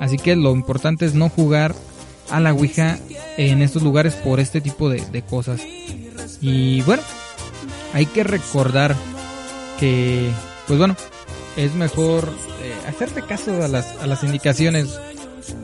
así 0.00 0.16
que 0.16 0.36
lo 0.36 0.52
importante 0.52 1.06
es 1.06 1.14
no 1.14 1.28
jugar 1.28 1.74
a 2.30 2.40
la 2.40 2.52
Ouija 2.52 2.98
en 3.36 3.62
estos 3.62 3.82
lugares 3.82 4.14
por 4.14 4.40
este 4.40 4.60
tipo 4.60 4.88
de, 4.88 5.00
de 5.12 5.22
cosas. 5.22 5.60
Y 6.40 6.82
bueno, 6.82 7.02
hay 7.96 8.04
que 8.04 8.24
recordar 8.24 8.94
que, 9.80 10.30
pues 10.66 10.78
bueno, 10.78 10.94
es 11.56 11.74
mejor 11.74 12.28
eh, 12.62 12.74
hacerte 12.86 13.22
caso 13.22 13.62
a 13.62 13.68
las, 13.68 13.86
a 14.02 14.06
las 14.06 14.22
indicaciones. 14.22 15.00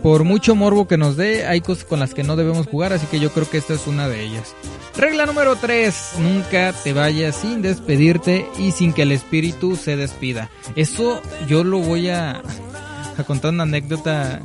Por 0.03 0.25
mucho 0.25 0.55
morbo 0.55 0.89
que 0.89 0.97
nos 0.97 1.19
dé, 1.19 1.47
hay 1.47 1.61
cosas 1.61 1.85
con 1.85 2.01
las 2.01 2.15
que 2.15 2.23
no 2.23 2.37
debemos 2.37 2.69
jugar, 2.69 2.95
así 2.95 3.07
que 3.07 3.21
yo 3.21 3.33
creo 3.33 3.51
que 3.51 3.59
esta 3.59 3.75
es 3.75 3.87
una 3.87 4.09
de 4.09 4.23
ellas. 4.23 4.55
Regla 4.97 5.27
número 5.27 5.57
3. 5.57 6.13
Nunca 6.21 6.73
te 6.73 6.95
vayas 6.95 7.37
sin 7.37 7.61
despedirte 7.61 8.47
y 8.59 8.71
sin 8.71 8.95
que 8.95 9.03
el 9.03 9.13
espíritu 9.13 9.77
se 9.77 9.99
despida. 9.99 10.49
Eso 10.75 11.21
yo 11.47 11.65
lo 11.65 11.81
voy 11.81 12.09
a, 12.09 12.41
a 13.19 13.25
contar 13.27 13.53
una 13.53 13.65
anécdota 13.65 14.41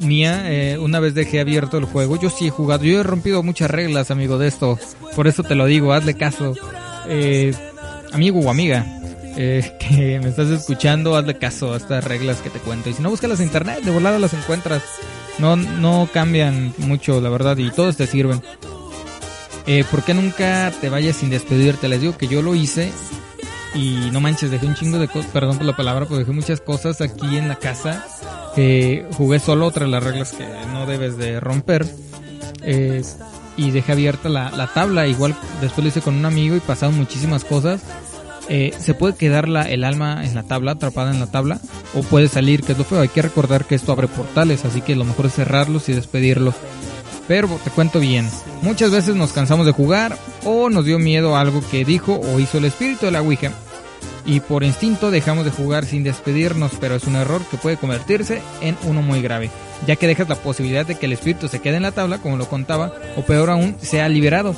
mía. 0.00 0.42
Eh, 0.46 0.78
una 0.78 0.98
vez 0.98 1.14
dejé 1.14 1.38
abierto 1.38 1.78
el 1.78 1.84
juego. 1.84 2.18
Yo 2.18 2.30
sí 2.30 2.48
he 2.48 2.50
jugado. 2.50 2.82
Yo 2.82 2.98
he 2.98 3.02
rompido 3.04 3.44
muchas 3.44 3.70
reglas, 3.70 4.10
amigo, 4.10 4.38
de 4.38 4.48
esto. 4.48 4.76
Por 5.14 5.28
eso 5.28 5.42
te 5.42 5.54
lo 5.54 5.66
digo, 5.66 5.92
hazle 5.92 6.14
caso 6.14 6.54
eh, 7.08 7.54
amigo 8.12 8.40
o 8.40 8.50
amiga 8.50 8.84
eh, 9.36 9.76
que 9.80 10.20
me 10.20 10.28
estás 10.28 10.48
escuchando, 10.48 11.16
hazle 11.16 11.38
caso 11.38 11.74
a 11.74 11.76
estas 11.76 12.04
reglas 12.04 12.40
que 12.40 12.50
te 12.50 12.58
cuento. 12.58 12.90
Y 12.90 12.94
si 12.94 13.02
no, 13.02 13.10
búscalas 13.10 13.40
en 13.40 13.46
internet, 13.46 13.82
de 13.82 13.90
volada 13.90 14.18
las 14.18 14.34
encuentras. 14.34 14.82
No, 15.38 15.56
no 15.56 16.08
cambian 16.12 16.74
mucho, 16.78 17.20
la 17.20 17.30
verdad, 17.30 17.56
y 17.56 17.70
todos 17.70 17.96
te 17.96 18.06
sirven. 18.06 18.42
Eh, 19.66 19.84
¿Por 19.90 20.02
qué 20.02 20.14
nunca 20.14 20.72
te 20.80 20.88
vayas 20.88 21.16
sin 21.16 21.30
despedirte? 21.30 21.88
Les 21.88 22.00
digo 22.00 22.18
que 22.18 22.26
yo 22.26 22.42
lo 22.42 22.54
hice 22.54 22.92
y 23.74 24.10
no 24.12 24.20
manches, 24.20 24.50
dejé 24.50 24.66
un 24.66 24.74
chingo 24.74 24.98
de 24.98 25.08
cosas, 25.08 25.30
perdón 25.30 25.58
por 25.58 25.66
la 25.66 25.76
palabra, 25.76 26.06
pero 26.06 26.18
dejé 26.18 26.32
muchas 26.32 26.60
cosas 26.60 27.00
aquí 27.00 27.36
en 27.36 27.48
la 27.48 27.56
casa. 27.56 28.04
Eh, 28.56 29.06
jugué 29.16 29.38
solo 29.38 29.66
otra 29.66 29.84
de 29.84 29.92
las 29.92 30.02
reglas 30.02 30.32
que 30.32 30.44
no 30.72 30.86
debes 30.86 31.16
de 31.16 31.40
romper. 31.40 31.86
Eh, 32.62 33.02
y 33.60 33.70
dejé 33.70 33.92
abierta 33.92 34.28
la, 34.28 34.50
la, 34.50 34.66
tabla. 34.68 35.06
Igual 35.06 35.36
después 35.60 35.84
lo 35.84 35.88
hice 35.88 36.00
con 36.00 36.14
un 36.14 36.24
amigo 36.24 36.56
y 36.56 36.60
pasaron 36.60 36.96
muchísimas 36.96 37.44
cosas. 37.44 37.82
Eh, 38.48 38.72
se 38.78 38.94
puede 38.94 39.14
quedar 39.14 39.48
la, 39.48 39.62
el 39.62 39.84
alma 39.84 40.24
en 40.24 40.34
la 40.34 40.42
tabla, 40.42 40.72
atrapada 40.72 41.12
en 41.12 41.20
la 41.20 41.30
tabla, 41.30 41.60
o 41.94 42.02
puede 42.02 42.28
salir, 42.28 42.62
que 42.62 42.72
es 42.72 42.78
lo 42.78 42.84
feo. 42.84 43.00
Hay 43.00 43.08
que 43.08 43.22
recordar 43.22 43.64
que 43.64 43.76
esto 43.76 43.92
abre 43.92 44.08
portales, 44.08 44.64
así 44.64 44.80
que 44.80 44.96
lo 44.96 45.04
mejor 45.04 45.26
es 45.26 45.34
cerrarlos 45.34 45.88
y 45.88 45.92
despedirlos. 45.92 46.54
Pero 47.28 47.48
te 47.62 47.70
cuento 47.70 48.00
bien, 48.00 48.28
muchas 48.62 48.90
veces 48.90 49.14
nos 49.14 49.32
cansamos 49.32 49.66
de 49.66 49.72
jugar 49.72 50.16
o 50.44 50.68
nos 50.68 50.84
dio 50.84 50.98
miedo 50.98 51.36
algo 51.36 51.62
que 51.70 51.84
dijo 51.84 52.14
o 52.18 52.40
hizo 52.40 52.58
el 52.58 52.64
espíritu 52.64 53.06
de 53.06 53.12
la 53.12 53.22
Ouija 53.22 53.52
y 54.24 54.40
por 54.40 54.64
instinto 54.64 55.10
dejamos 55.10 55.44
de 55.44 55.50
jugar 55.50 55.84
sin 55.84 56.02
despedirnos, 56.02 56.72
pero 56.80 56.94
es 56.94 57.04
un 57.04 57.16
error 57.16 57.42
que 57.50 57.56
puede 57.56 57.76
convertirse 57.76 58.42
en 58.60 58.76
uno 58.84 59.02
muy 59.02 59.22
grave, 59.22 59.50
ya 59.86 59.96
que 59.96 60.06
dejas 60.06 60.28
la 60.28 60.36
posibilidad 60.36 60.86
de 60.86 60.96
que 60.96 61.06
el 61.06 61.12
espíritu 61.12 61.48
se 61.48 61.60
quede 61.60 61.76
en 61.76 61.82
la 61.82 61.92
tabla, 61.92 62.18
como 62.18 62.36
lo 62.36 62.48
contaba, 62.48 62.92
o 63.16 63.22
peor 63.22 63.50
aún, 63.50 63.76
sea 63.80 64.08
liberado, 64.08 64.54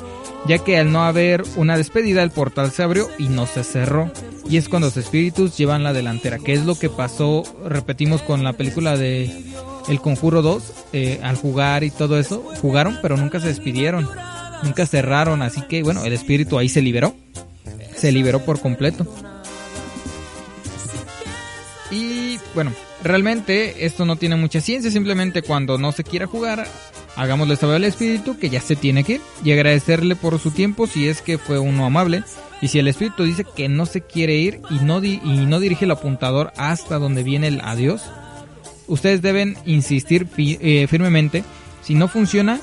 ya 0.47 0.57
que 0.59 0.77
al 0.77 0.91
no 0.91 1.03
haber 1.03 1.43
una 1.55 1.77
despedida 1.77 2.23
el 2.23 2.31
portal 2.31 2.71
se 2.71 2.83
abrió 2.83 3.07
y 3.17 3.29
no 3.29 3.45
se 3.45 3.63
cerró. 3.63 4.11
Y 4.49 4.57
es 4.57 4.67
cuando 4.67 4.87
los 4.87 4.97
espíritus 4.97 5.57
llevan 5.57 5.83
la 5.83 5.93
delantera, 5.93 6.39
que 6.39 6.53
es 6.53 6.65
lo 6.65 6.75
que 6.75 6.89
pasó, 6.89 7.43
repetimos 7.65 8.21
con 8.21 8.43
la 8.43 8.53
película 8.53 8.97
de 8.97 9.31
El 9.87 10.01
Conjuro 10.01 10.41
2, 10.41 10.63
eh, 10.93 11.19
al 11.23 11.37
jugar 11.37 11.83
y 11.83 11.91
todo 11.91 12.19
eso, 12.19 12.43
jugaron 12.61 12.99
pero 13.01 13.15
nunca 13.15 13.39
se 13.39 13.47
despidieron, 13.47 14.09
nunca 14.63 14.85
cerraron, 14.85 15.41
así 15.41 15.61
que 15.61 15.83
bueno, 15.83 16.03
el 16.03 16.13
espíritu 16.13 16.59
ahí 16.59 16.67
se 16.67 16.81
liberó, 16.81 17.15
se 17.95 18.11
liberó 18.11 18.43
por 18.43 18.59
completo. 18.59 19.07
Bueno, 22.53 22.71
realmente 23.03 23.85
esto 23.85 24.05
no 24.05 24.15
tiene 24.15 24.35
mucha 24.35 24.61
ciencia, 24.61 24.91
simplemente 24.91 25.41
cuando 25.41 25.77
no 25.77 25.91
se 25.91 26.03
quiera 26.03 26.27
jugar, 26.27 26.67
hagámosle 27.15 27.55
saber 27.55 27.77
al 27.77 27.83
espíritu 27.83 28.37
que 28.37 28.49
ya 28.49 28.61
se 28.61 28.75
tiene 28.75 29.03
que 29.03 29.13
ir 29.13 29.21
y 29.43 29.51
agradecerle 29.51 30.15
por 30.15 30.39
su 30.39 30.51
tiempo 30.51 30.87
si 30.87 31.07
es 31.07 31.21
que 31.21 31.37
fue 31.37 31.59
uno 31.59 31.85
amable. 31.85 32.23
Y 32.61 32.69
si 32.69 32.79
el 32.79 32.87
espíritu 32.87 33.23
dice 33.23 33.45
que 33.55 33.67
no 33.67 33.85
se 33.85 34.01
quiere 34.01 34.35
ir 34.35 34.61
y 34.69 34.75
no, 34.85 35.03
y 35.03 35.19
no 35.19 35.59
dirige 35.59 35.85
el 35.85 35.91
apuntador 35.91 36.53
hasta 36.55 36.97
donde 36.97 37.23
viene 37.23 37.47
el 37.47 37.61
adiós, 37.61 38.03
ustedes 38.87 39.21
deben 39.21 39.57
insistir 39.65 40.27
eh, 40.37 40.87
firmemente. 40.87 41.43
Si 41.81 41.93
no 41.93 42.07
funciona 42.07 42.61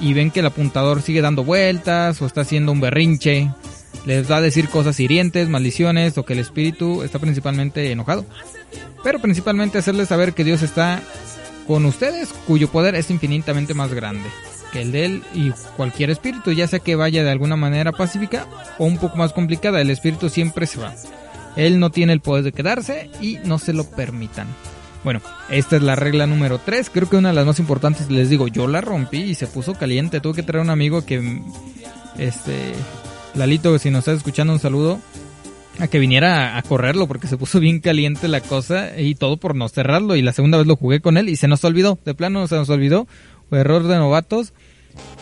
y 0.00 0.14
ven 0.14 0.30
que 0.30 0.40
el 0.40 0.46
apuntador 0.46 1.02
sigue 1.02 1.20
dando 1.20 1.44
vueltas 1.44 2.22
o 2.22 2.26
está 2.26 2.42
haciendo 2.42 2.72
un 2.72 2.80
berrinche, 2.80 3.50
les 4.06 4.30
va 4.30 4.38
a 4.38 4.40
decir 4.40 4.70
cosas 4.70 4.98
hirientes, 4.98 5.50
maldiciones 5.50 6.16
o 6.16 6.24
que 6.24 6.32
el 6.32 6.38
espíritu 6.38 7.02
está 7.02 7.18
principalmente 7.18 7.92
enojado 7.92 8.24
pero 9.02 9.18
principalmente 9.18 9.78
hacerles 9.78 10.08
saber 10.08 10.32
que 10.32 10.44
Dios 10.44 10.62
está 10.62 11.02
con 11.66 11.84
ustedes, 11.86 12.32
cuyo 12.46 12.68
poder 12.68 12.94
es 12.94 13.10
infinitamente 13.10 13.74
más 13.74 13.92
grande. 13.92 14.28
que 14.72 14.80
el 14.80 14.90
de 14.90 15.04
él 15.04 15.22
y 15.34 15.50
cualquier 15.76 16.08
espíritu, 16.08 16.50
ya 16.50 16.66
sea 16.66 16.78
que 16.78 16.96
vaya 16.96 17.22
de 17.22 17.30
alguna 17.30 17.56
manera 17.56 17.92
pacífica 17.92 18.46
o 18.78 18.86
un 18.86 18.96
poco 18.96 19.18
más 19.18 19.34
complicada, 19.34 19.82
el 19.82 19.90
espíritu 19.90 20.30
siempre 20.30 20.66
se 20.66 20.80
va. 20.80 20.94
Él 21.56 21.78
no 21.78 21.90
tiene 21.90 22.14
el 22.14 22.20
poder 22.20 22.42
de 22.42 22.52
quedarse 22.52 23.10
y 23.20 23.38
no 23.44 23.58
se 23.58 23.74
lo 23.74 23.84
permitan. 23.84 24.46
Bueno, 25.04 25.20
esta 25.50 25.76
es 25.76 25.82
la 25.82 25.96
regla 25.96 26.26
número 26.26 26.58
3. 26.58 26.88
Creo 26.90 27.08
que 27.08 27.16
una 27.16 27.30
de 27.30 27.34
las 27.34 27.46
más 27.46 27.58
importantes, 27.58 28.10
les 28.10 28.30
digo, 28.30 28.48
yo 28.48 28.68
la 28.68 28.80
rompí 28.80 29.18
y 29.18 29.34
se 29.34 29.46
puso 29.46 29.74
caliente. 29.74 30.20
Tuve 30.20 30.36
que 30.36 30.42
traer 30.42 30.62
un 30.62 30.70
amigo 30.70 31.04
que, 31.04 31.42
este, 32.18 32.72
Lalito, 33.34 33.78
si 33.78 33.90
nos 33.90 34.00
estás 34.00 34.18
escuchando, 34.18 34.52
un 34.52 34.60
saludo. 34.60 35.00
A 35.82 35.88
que 35.88 35.98
viniera 35.98 36.56
a 36.56 36.62
correrlo 36.62 37.08
porque 37.08 37.26
se 37.26 37.36
puso 37.36 37.58
bien 37.58 37.80
caliente 37.80 38.28
la 38.28 38.40
cosa 38.40 38.98
y 39.00 39.16
todo 39.16 39.36
por 39.36 39.56
no 39.56 39.68
cerrarlo. 39.68 40.14
Y 40.14 40.22
la 40.22 40.32
segunda 40.32 40.58
vez 40.58 40.66
lo 40.68 40.76
jugué 40.76 41.00
con 41.00 41.16
él 41.16 41.28
y 41.28 41.34
se 41.34 41.48
nos 41.48 41.64
olvidó. 41.64 41.98
De 42.04 42.14
plano 42.14 42.46
se 42.46 42.54
nos 42.54 42.70
olvidó. 42.70 43.08
Fue 43.48 43.58
error 43.58 43.82
de 43.82 43.96
novatos. 43.96 44.52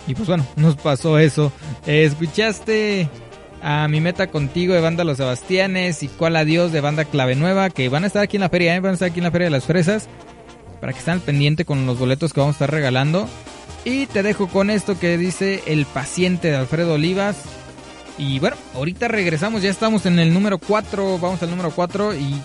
Y 0.07 0.15
pues 0.15 0.29
bueno, 0.29 0.47
nos 0.57 0.77
pasó 0.77 1.19
eso. 1.19 1.51
escuchaste 1.87 3.09
a 3.63 3.89
mi 3.89 4.01
meta 4.03 4.27
contigo 4.27 4.75
de 4.75 4.81
banda 4.81 5.03
Los 5.05 5.17
Sebastianes 5.17 6.03
y 6.03 6.09
cuál 6.09 6.37
adiós 6.37 6.73
de 6.73 6.81
banda 6.83 7.07
Clave 7.07 7.37
Nueva 7.37 7.71
que 7.71 7.89
van 7.89 8.05
a 8.05 8.07
estar 8.07 8.23
aquí 8.23 8.37
en 8.37 8.43
la 8.43 8.49
feria, 8.49 8.75
¿eh? 8.75 8.81
van 8.81 8.91
a 8.91 8.95
estar 8.95 9.09
aquí 9.09 9.21
en 9.21 9.25
la 9.25 9.31
feria 9.31 9.47
de 9.47 9.51
las 9.51 9.65
fresas 9.65 10.09
para 10.81 10.93
que 10.93 10.99
estén 10.99 11.15
al 11.15 11.21
pendiente 11.21 11.65
con 11.65 11.87
los 11.87 11.99
boletos 11.99 12.33
que 12.33 12.41
vamos 12.41 12.55
a 12.55 12.57
estar 12.57 12.71
regalando. 12.71 13.29
Y 13.85 14.07
te 14.07 14.23
dejo 14.23 14.49
con 14.49 14.71
esto 14.71 14.99
que 14.99 15.17
dice 15.17 15.63
El 15.67 15.87
paciente 15.87 16.51
de 16.51 16.57
Alfredo 16.57 16.95
Olivas. 16.95 17.37
Y 18.21 18.39
bueno, 18.39 18.57
ahorita 18.75 19.09
regresamos, 19.09 19.63
ya 19.63 19.71
estamos 19.71 20.05
en 20.07 20.19
el 20.19 20.33
número 20.33 20.59
4, 20.59 21.19
vamos 21.19 21.43
al 21.43 21.51
número 21.51 21.71
4 21.71 22.15
y 22.15 22.43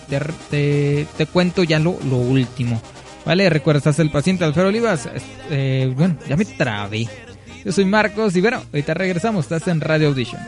te, 0.50 1.06
te, 1.16 1.26
cuento 1.26 1.62
ya 1.62 1.78
lo, 1.78 1.98
lo, 2.08 2.16
último. 2.16 2.80
Vale, 3.24 3.50
recuerda, 3.50 3.78
estás 3.78 3.98
el 3.98 4.10
paciente 4.10 4.44
Alfredo 4.44 4.68
Olivas. 4.68 5.08
Eh, 5.50 5.92
bueno, 5.94 6.16
ya 6.28 6.36
me 6.36 6.46
trabé. 6.46 7.06
Yo 7.64 7.72
soy 7.72 7.84
Marcos 7.84 8.34
y 8.36 8.40
bueno, 8.40 8.62
ahorita 8.72 8.94
regresamos, 8.94 9.44
estás 9.44 9.68
en 9.68 9.80
Radio 9.80 10.08
Audition 10.08 10.40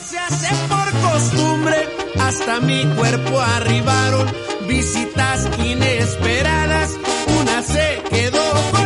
se 0.00 0.18
hace 0.18 0.54
por 0.68 1.10
costumbre, 1.10 1.76
hasta 2.20 2.60
mi 2.60 2.84
cuerpo 2.96 3.40
arribaron 3.40 4.26
visitas 4.68 5.48
inesperadas. 5.58 6.96
Una 7.40 7.62
se 7.62 8.02
quedó 8.10 8.42
conmigo, 8.70 8.83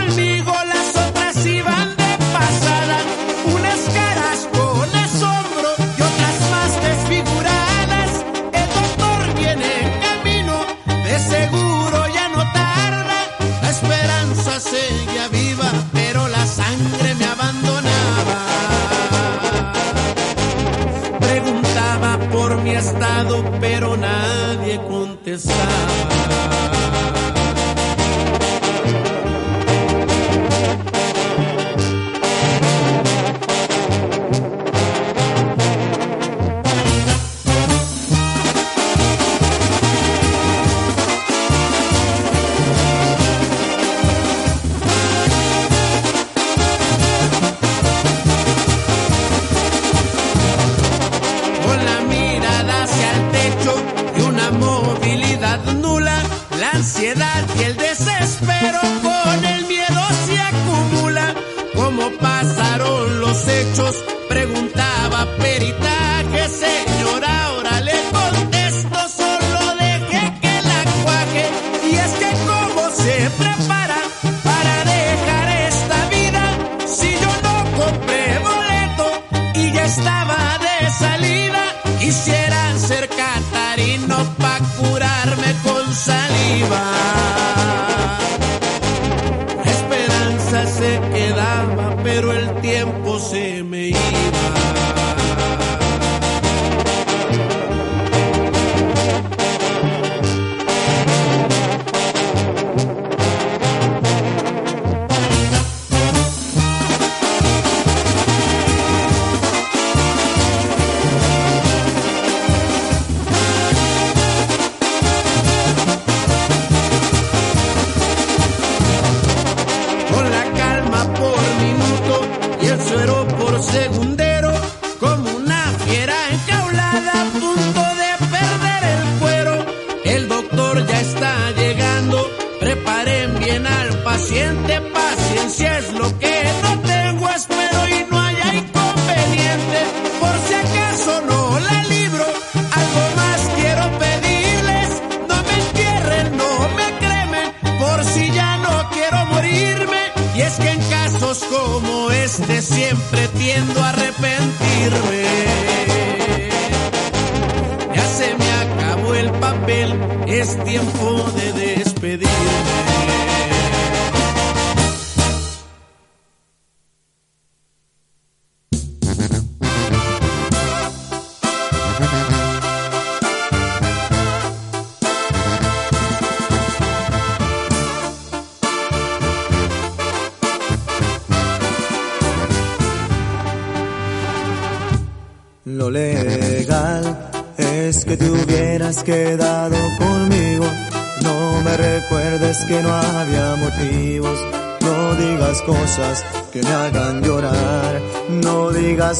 pero 23.60 23.96
nadie 23.96 24.78
contestaba. 24.86 26.77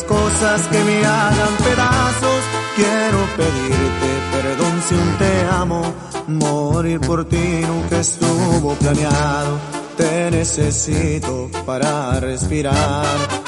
Cosas 0.09 0.67
que 0.69 0.83
me 0.85 1.05
hagan 1.05 1.55
pedazos. 1.63 2.43
Quiero 2.75 3.19
pedirte 3.37 4.11
perdón 4.33 4.83
si 4.87 4.95
un 4.95 5.19
te 5.19 5.45
amo. 5.51 5.95
Morir 6.27 7.01
por 7.01 7.25
ti 7.27 7.63
nunca 7.67 8.01
estuvo 8.01 8.75
planeado. 8.75 9.59
Te 9.97 10.31
necesito 10.31 11.51
para 11.65 12.19
respirar. 12.21 13.48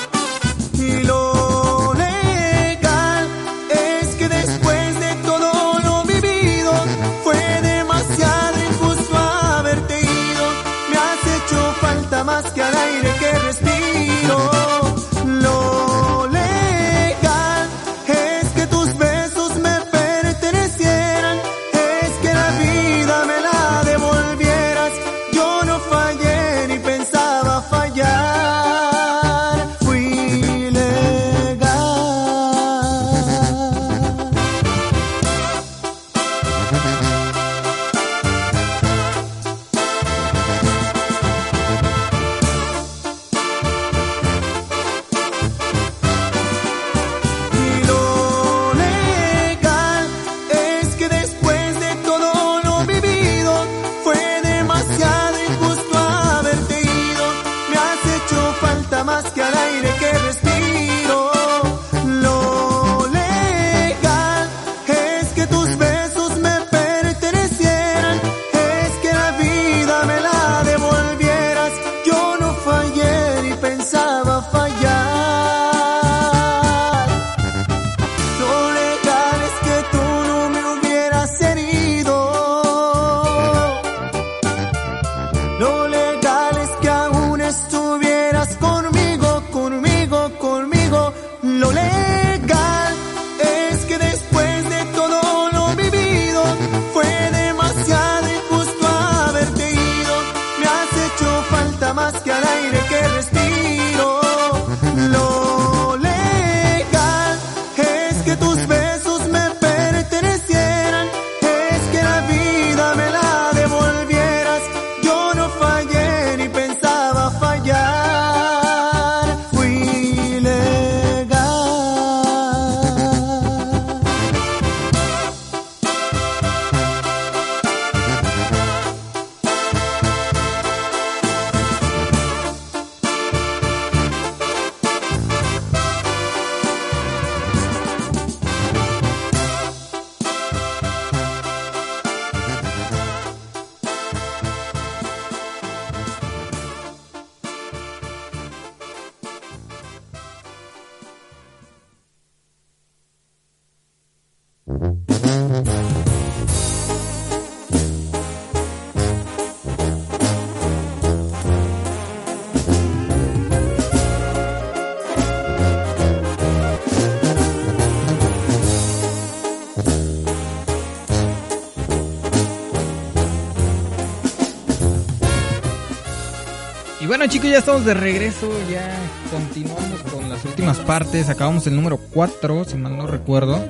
Bueno 177.21 177.35
chicos, 177.35 177.51
ya 177.51 177.59
estamos 177.59 177.85
de 177.85 177.93
regreso, 177.93 178.51
ya 178.71 178.97
continuamos 179.31 180.01
con 180.11 180.31
las 180.31 180.43
últimas 180.43 180.79
partes, 180.79 181.29
acabamos 181.29 181.67
el 181.67 181.77
número 181.77 181.99
4, 181.99 182.65
si 182.65 182.79
mal 182.79 182.97
no 182.97 183.07
recuerdo. 183.07 183.63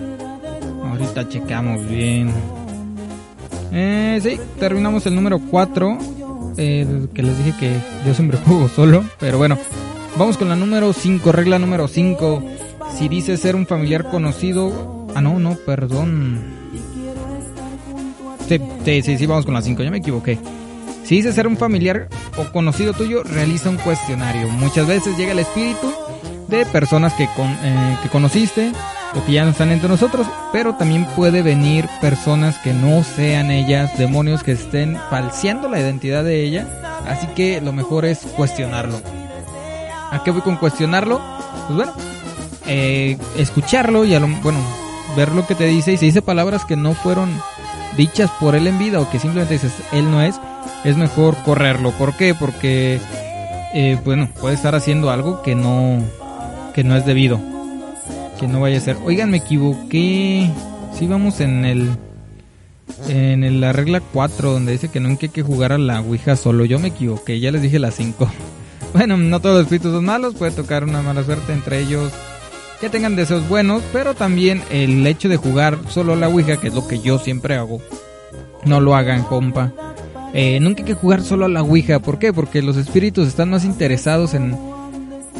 Ahorita 0.84 1.28
checamos 1.28 1.84
bien. 1.88 2.30
Eh, 3.72 4.20
sí, 4.22 4.38
terminamos 4.60 5.04
el 5.06 5.16
número 5.16 5.40
4, 5.40 5.98
eh, 6.58 7.06
que 7.12 7.22
les 7.24 7.38
dije 7.38 7.58
que 7.58 7.76
yo 8.06 8.14
siempre 8.14 8.38
juego 8.46 8.68
solo, 8.68 9.04
pero 9.18 9.38
bueno, 9.38 9.58
vamos 10.16 10.36
con 10.38 10.48
la 10.48 10.54
número 10.54 10.92
5, 10.92 11.32
regla 11.32 11.58
número 11.58 11.88
5. 11.88 12.44
Si 12.96 13.08
dice 13.08 13.36
ser 13.36 13.56
un 13.56 13.66
familiar 13.66 14.04
conocido... 14.10 15.08
Ah, 15.16 15.20
no, 15.20 15.40
no, 15.40 15.56
perdón. 15.56 16.38
Sí, 18.46 18.60
sí, 19.02 19.18
sí, 19.18 19.26
vamos 19.26 19.44
con 19.44 19.54
la 19.54 19.62
5, 19.62 19.82
ya 19.82 19.90
me 19.90 19.98
equivoqué. 19.98 20.38
Si 21.02 21.16
dice 21.16 21.32
ser 21.32 21.48
un 21.48 21.56
familiar 21.56 22.08
o 22.40 22.52
conocido 22.52 22.92
tuyo, 22.92 23.22
realiza 23.22 23.70
un 23.70 23.76
cuestionario. 23.76 24.48
Muchas 24.48 24.86
veces 24.86 25.16
llega 25.16 25.32
el 25.32 25.38
espíritu 25.38 25.92
de 26.48 26.66
personas 26.66 27.12
que, 27.14 27.24
eh, 27.24 27.98
que 28.02 28.08
conociste 28.08 28.72
o 29.14 29.24
que 29.24 29.32
ya 29.32 29.44
no 29.44 29.50
están 29.50 29.70
entre 29.70 29.88
nosotros, 29.88 30.26
pero 30.52 30.74
también 30.74 31.04
puede 31.16 31.42
venir 31.42 31.88
personas 32.00 32.58
que 32.58 32.72
no 32.72 33.02
sean 33.04 33.50
ellas, 33.50 33.96
demonios 33.98 34.42
que 34.42 34.52
estén 34.52 34.96
falseando 35.10 35.68
la 35.68 35.80
identidad 35.80 36.24
de 36.24 36.42
ella. 36.42 36.66
Así 37.06 37.26
que 37.28 37.60
lo 37.60 37.72
mejor 37.72 38.04
es 38.04 38.20
cuestionarlo. 38.36 39.00
¿A 40.10 40.22
qué 40.24 40.30
voy 40.30 40.42
con 40.42 40.56
cuestionarlo? 40.56 41.20
Pues 41.66 41.76
bueno, 41.76 41.92
eh, 42.66 43.16
escucharlo 43.36 44.04
y 44.04 44.14
a 44.14 44.20
lo, 44.20 44.28
bueno, 44.42 44.58
ver 45.16 45.32
lo 45.32 45.46
que 45.46 45.54
te 45.54 45.66
dice 45.66 45.92
y 45.92 45.96
si 45.96 46.06
dice 46.06 46.22
palabras 46.22 46.64
que 46.64 46.76
no 46.76 46.94
fueron 46.94 47.30
dichas 47.96 48.30
por 48.40 48.54
él 48.54 48.66
en 48.66 48.78
vida 48.78 49.00
o 49.00 49.10
que 49.10 49.18
simplemente 49.18 49.54
dices 49.54 49.72
él 49.92 50.10
no 50.10 50.22
es, 50.22 50.40
es 50.84 50.96
mejor 50.96 51.36
correrlo. 51.44 51.90
¿Por 51.92 52.16
qué? 52.16 52.34
Porque, 52.34 53.00
eh, 53.74 53.98
bueno, 54.04 54.28
puede 54.40 54.54
estar 54.54 54.74
haciendo 54.74 55.10
algo 55.10 55.42
que 55.42 55.54
no, 55.54 56.02
que 56.74 56.84
no 56.84 56.96
es 56.96 57.04
debido. 57.06 57.40
Que 58.38 58.48
no 58.48 58.60
vaya 58.60 58.78
a 58.78 58.80
ser. 58.80 58.96
Oigan, 59.04 59.30
me 59.30 59.38
equivoqué. 59.38 60.50
Si 60.98 61.06
vamos 61.06 61.40
en 61.40 61.64
el, 61.64 61.90
en 63.08 63.60
la 63.60 63.72
regla 63.72 64.00
4, 64.00 64.52
donde 64.52 64.72
dice 64.72 64.88
que 64.88 65.00
no 65.00 65.08
hay 65.08 65.16
que 65.16 65.42
jugar 65.42 65.72
a 65.72 65.78
la 65.78 66.00
Ouija 66.00 66.36
solo. 66.36 66.64
Yo 66.64 66.78
me 66.78 66.88
equivoqué, 66.88 67.38
ya 67.40 67.50
les 67.50 67.62
dije 67.62 67.78
las 67.78 67.94
5. 67.96 68.30
Bueno, 68.92 69.16
no 69.16 69.40
todos 69.40 69.56
los 69.56 69.62
espíritus 69.64 69.92
son 69.92 70.04
malos, 70.04 70.34
puede 70.34 70.50
tocar 70.52 70.84
una 70.84 71.00
mala 71.02 71.22
suerte 71.22 71.52
entre 71.52 71.78
ellos 71.80 72.12
que 72.80 72.88
tengan 72.88 73.14
deseos 73.14 73.46
buenos, 73.46 73.82
pero 73.92 74.14
también 74.14 74.62
el 74.70 75.06
hecho 75.06 75.28
de 75.28 75.36
jugar 75.36 75.78
solo 75.88 76.16
la 76.16 76.28
Ouija, 76.28 76.56
que 76.56 76.68
es 76.68 76.74
lo 76.74 76.88
que 76.88 76.98
yo 76.98 77.18
siempre 77.18 77.56
hago, 77.56 77.80
no 78.64 78.80
lo 78.80 78.96
hagan, 78.96 79.22
compa. 79.22 79.72
Eh, 80.32 80.60
nunca 80.60 80.82
hay 80.82 80.86
que 80.86 80.94
jugar 80.94 81.22
solo 81.22 81.46
a 81.46 81.48
la 81.48 81.62
Ouija. 81.62 81.98
¿Por 81.98 82.18
qué? 82.18 82.32
Porque 82.32 82.62
los 82.62 82.76
espíritus 82.76 83.28
están 83.28 83.50
más 83.50 83.64
interesados 83.64 84.34
en, 84.34 84.56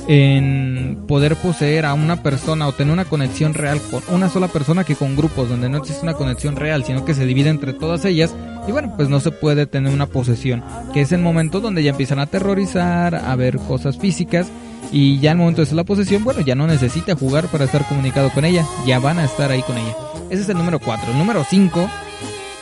en 0.09 1.05
poder 1.07 1.37
poseer 1.37 1.87
a 1.87 1.95
una 1.95 2.23
persona 2.23 2.67
o 2.67 2.73
tener 2.73 2.93
una 2.93 3.05
conexión 3.05 3.55
real 3.55 3.81
con 3.91 4.03
una 4.09 4.29
sola 4.29 4.49
persona 4.49 4.85
que 4.85 4.97
con 4.97 5.17
grupos 5.17 5.49
donde 5.49 5.69
no 5.69 5.79
existe 5.79 6.03
una 6.03 6.15
conexión 6.15 6.57
real, 6.57 6.85
sino 6.85 7.05
que 7.05 7.15
se 7.15 7.27
divide 7.27 7.51
entre 7.51 7.73
todas 7.73 8.05
ellas. 8.05 8.35
Y 8.67 8.73
bueno, 8.73 8.93
pues 8.97 9.09
no 9.09 9.21
se 9.21 9.31
puede 9.31 9.67
tener 9.67 9.93
una 9.93 10.07
posesión, 10.07 10.63
que 10.93 11.01
es 11.01 11.13
el 11.13 11.21
momento 11.21 11.61
donde 11.61 11.83
ya 11.83 11.91
empiezan 11.91 12.19
a 12.19 12.23
aterrorizar, 12.23 13.15
a 13.15 13.37
ver 13.37 13.59
cosas 13.59 13.99
físicas. 13.99 14.49
Y 14.93 15.21
ya 15.21 15.31
el 15.33 15.39
momento 15.39 15.65
de 15.65 15.73
la 15.75 15.85
posesión, 15.85 16.25
bueno, 16.25 16.41
ya 16.41 16.57
no 16.57 16.67
necesita 16.67 17.15
jugar 17.15 17.47
para 17.47 17.65
estar 17.65 17.87
comunicado 17.87 18.31
con 18.31 18.45
ella, 18.45 18.67
ya 18.87 18.99
van 18.99 19.21
a 19.21 19.25
estar 19.25 19.53
ahí 19.53 19.63
con 19.63 19.79
ella. 19.79 19.95
Ese 20.31 20.43
es 20.43 20.49
el 20.49 20.57
número 20.57 20.81
4. 20.81 21.13
El 21.13 21.19
número 21.19 21.45
5 21.49 21.89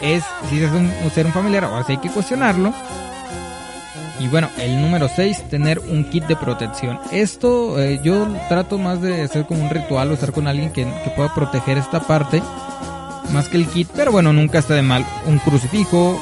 es 0.01 0.25
si 0.49 0.63
es 0.63 0.71
un, 0.71 0.91
ser 1.15 1.27
un 1.27 1.33
familiar, 1.33 1.65
ahora 1.65 1.85
sí 1.85 1.93
hay 1.93 1.99
que 1.99 2.11
cuestionarlo. 2.11 2.73
Y 4.21 4.27
bueno, 4.27 4.49
el 4.59 4.81
número 4.81 5.09
6, 5.09 5.49
tener 5.49 5.79
un 5.79 6.05
kit 6.05 6.25
de 6.27 6.35
protección. 6.35 6.99
Esto 7.13 7.81
eh, 7.81 8.01
yo 8.03 8.27
trato 8.49 8.77
más 8.77 9.01
de 9.01 9.23
hacer 9.23 9.47
como 9.47 9.63
un 9.63 9.71
ritual 9.71 10.11
o 10.11 10.15
estar 10.15 10.33
con 10.33 10.49
alguien 10.49 10.73
que, 10.73 10.85
pueda 11.15 11.33
proteger 11.33 11.79
esta 11.79 12.01
parte, 12.01 12.43
más 13.33 13.49
que 13.49 13.59
el 13.59 13.69
kit, 13.69 13.89
pero 13.95 14.11
bueno, 14.11 14.33
nunca 14.33 14.59
está 14.59 14.75
de 14.75 14.83
mal. 14.83 15.07
Un 15.27 15.39
crucifijo, 15.39 16.21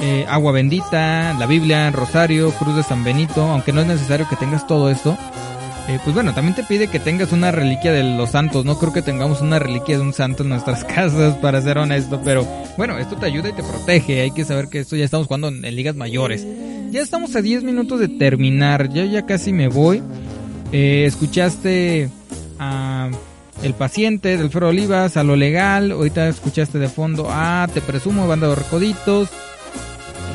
eh, 0.00 0.24
agua 0.30 0.52
bendita, 0.52 1.34
la 1.34 1.46
Biblia, 1.46 1.90
rosario, 1.90 2.52
cruz 2.52 2.76
de 2.76 2.82
San 2.82 3.04
Benito, 3.04 3.42
aunque 3.42 3.72
no 3.72 3.82
es 3.82 3.86
necesario 3.86 4.26
que 4.26 4.36
tengas 4.36 4.66
todo 4.66 4.90
esto, 4.90 5.18
eh, 5.88 5.98
pues 6.04 6.14
bueno, 6.14 6.34
también 6.34 6.54
te 6.54 6.64
pide 6.64 6.88
que 6.88 7.00
tengas 7.00 7.32
una 7.32 7.50
reliquia 7.50 7.92
de 7.92 8.04
los 8.04 8.30
santos. 8.30 8.64
No 8.64 8.78
creo 8.78 8.92
que 8.92 9.02
tengamos 9.02 9.40
una 9.40 9.58
reliquia 9.58 9.96
de 9.96 10.02
un 10.02 10.12
santo 10.12 10.42
en 10.42 10.50
nuestras 10.50 10.84
casas, 10.94 11.34
para 11.36 11.60
ser 11.62 11.78
honesto. 11.78 12.20
Pero 12.24 12.46
bueno, 12.76 12.98
esto 12.98 13.16
te 13.16 13.26
ayuda 13.26 13.48
y 13.48 13.52
te 13.52 13.62
protege. 13.62 14.20
Hay 14.20 14.30
que 14.30 14.44
saber 14.44 14.68
que 14.68 14.80
esto 14.80 14.96
ya 14.96 15.04
estamos 15.04 15.26
jugando 15.26 15.48
en, 15.48 15.62
ligas 15.74 15.96
mayores. 15.96 16.46
Ya 16.90 17.00
estamos 17.00 17.34
a 17.36 17.42
10 17.42 17.64
minutos 17.64 18.00
de 18.00 18.08
terminar. 18.08 18.92
Yo 18.92 19.04
ya 19.04 19.26
casi 19.26 19.52
me 19.52 19.68
voy. 19.68 20.02
Eh, 20.72 21.04
escuchaste 21.06 22.10
a 22.58 23.10
El 23.62 23.74
Paciente 23.74 24.36
del 24.36 24.50
Fero 24.50 24.68
Olivas, 24.68 25.16
a 25.16 25.24
Lo 25.24 25.36
Legal. 25.36 25.92
Ahorita 25.92 26.28
escuchaste 26.28 26.78
de 26.78 26.88
fondo 26.88 27.28
a 27.30 27.68
Te 27.72 27.80
Presumo, 27.80 28.28
Banda 28.28 28.48
de 28.48 28.54
Recoditos. 28.54 29.28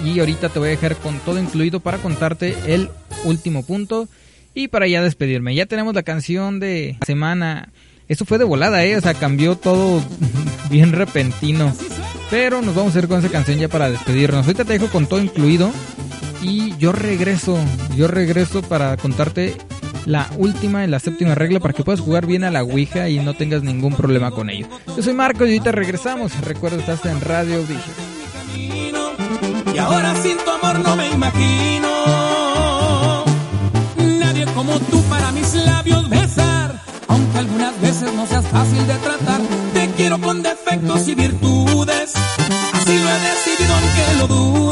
Y 0.03 0.19
ahorita 0.19 0.49
te 0.49 0.59
voy 0.59 0.67
a 0.67 0.71
dejar 0.71 0.95
con 0.97 1.19
todo 1.19 1.39
incluido 1.39 1.79
para 1.79 1.97
contarte 1.97 2.55
el 2.67 2.89
último 3.23 3.63
punto 3.63 4.07
y 4.55 4.69
para 4.69 4.87
ya 4.87 5.03
despedirme, 5.03 5.53
ya 5.53 5.65
tenemos 5.65 5.93
la 5.93 6.01
canción 6.01 6.59
de 6.59 6.97
semana. 7.05 7.69
Eso 8.07 8.23
fue 8.23 8.37
de 8.37 8.45
volada, 8.45 8.83
¿eh? 8.85 8.95
O 8.95 9.01
sea, 9.01 9.13
cambió 9.13 9.57
todo 9.57 10.01
bien 10.71 10.93
repentino. 10.93 11.75
Pero 12.31 12.61
nos 12.61 12.73
vamos 12.73 12.95
a 12.95 12.99
ir 12.99 13.07
con 13.07 13.19
esa 13.19 13.29
canción 13.29 13.59
ya 13.59 13.67
para 13.67 13.89
despedirnos. 13.89 14.45
Ahorita 14.45 14.63
te 14.63 14.73
dejo 14.73 14.87
con 14.87 15.07
todo 15.07 15.19
incluido. 15.21 15.71
Y 16.41 16.75
yo 16.77 16.91
regreso, 16.91 17.57
yo 17.95 18.07
regreso 18.07 18.61
para 18.61 18.95
contarte 18.97 19.55
la 20.05 20.29
última 20.37 20.83
y 20.83 20.87
la 20.87 20.99
séptima 20.99 21.35
regla 21.35 21.59
para 21.59 21.73
que 21.73 21.83
puedas 21.83 21.99
jugar 21.99 22.25
bien 22.25 22.43
a 22.43 22.51
la 22.51 22.63
Ouija 22.63 23.09
y 23.09 23.19
no 23.19 23.33
tengas 23.33 23.63
ningún 23.63 23.95
problema 23.95 24.31
con 24.31 24.49
ello. 24.49 24.67
Yo 24.95 25.01
soy 25.03 25.13
Marco 25.13 25.45
y 25.45 25.49
ahorita 25.49 25.71
regresamos. 25.71 26.39
Recuerda, 26.41 26.77
estás 26.77 27.05
en 27.05 27.19
Radio 27.19 27.61
Vision. 27.61 28.93
Y 29.73 29.77
ahora 29.77 30.15
sin 30.15 30.37
amor 30.39 30.79
no 30.79 30.95
me 30.95 31.09
imagino 31.09 31.94
defectos 40.45 41.07
y 41.07 41.15
virtudes. 41.15 42.13
Así 42.73 42.99
lo 42.99 43.09
he 43.09 43.19
decidido 43.19 43.73
aunque 43.73 44.17
lo 44.19 44.27
dudes. 44.27 44.64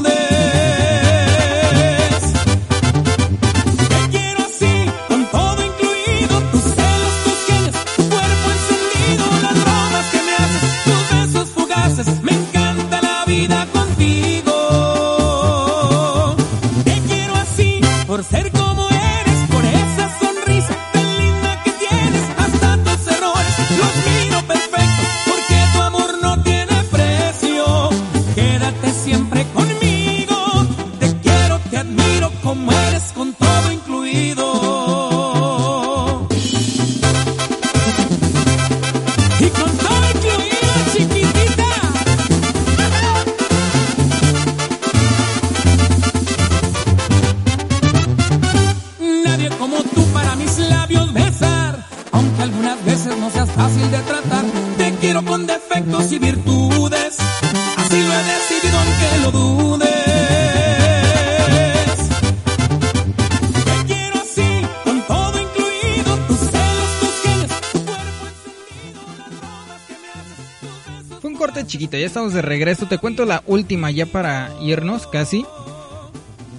Estamos 72.14 72.34
de 72.34 72.43
regreso. 72.43 72.86
Te 72.86 72.99
cuento 72.99 73.26
la 73.26 73.41
última 73.47 73.89
ya 73.89 74.05
para 74.05 74.51
irnos 74.61 75.07
casi. 75.07 75.47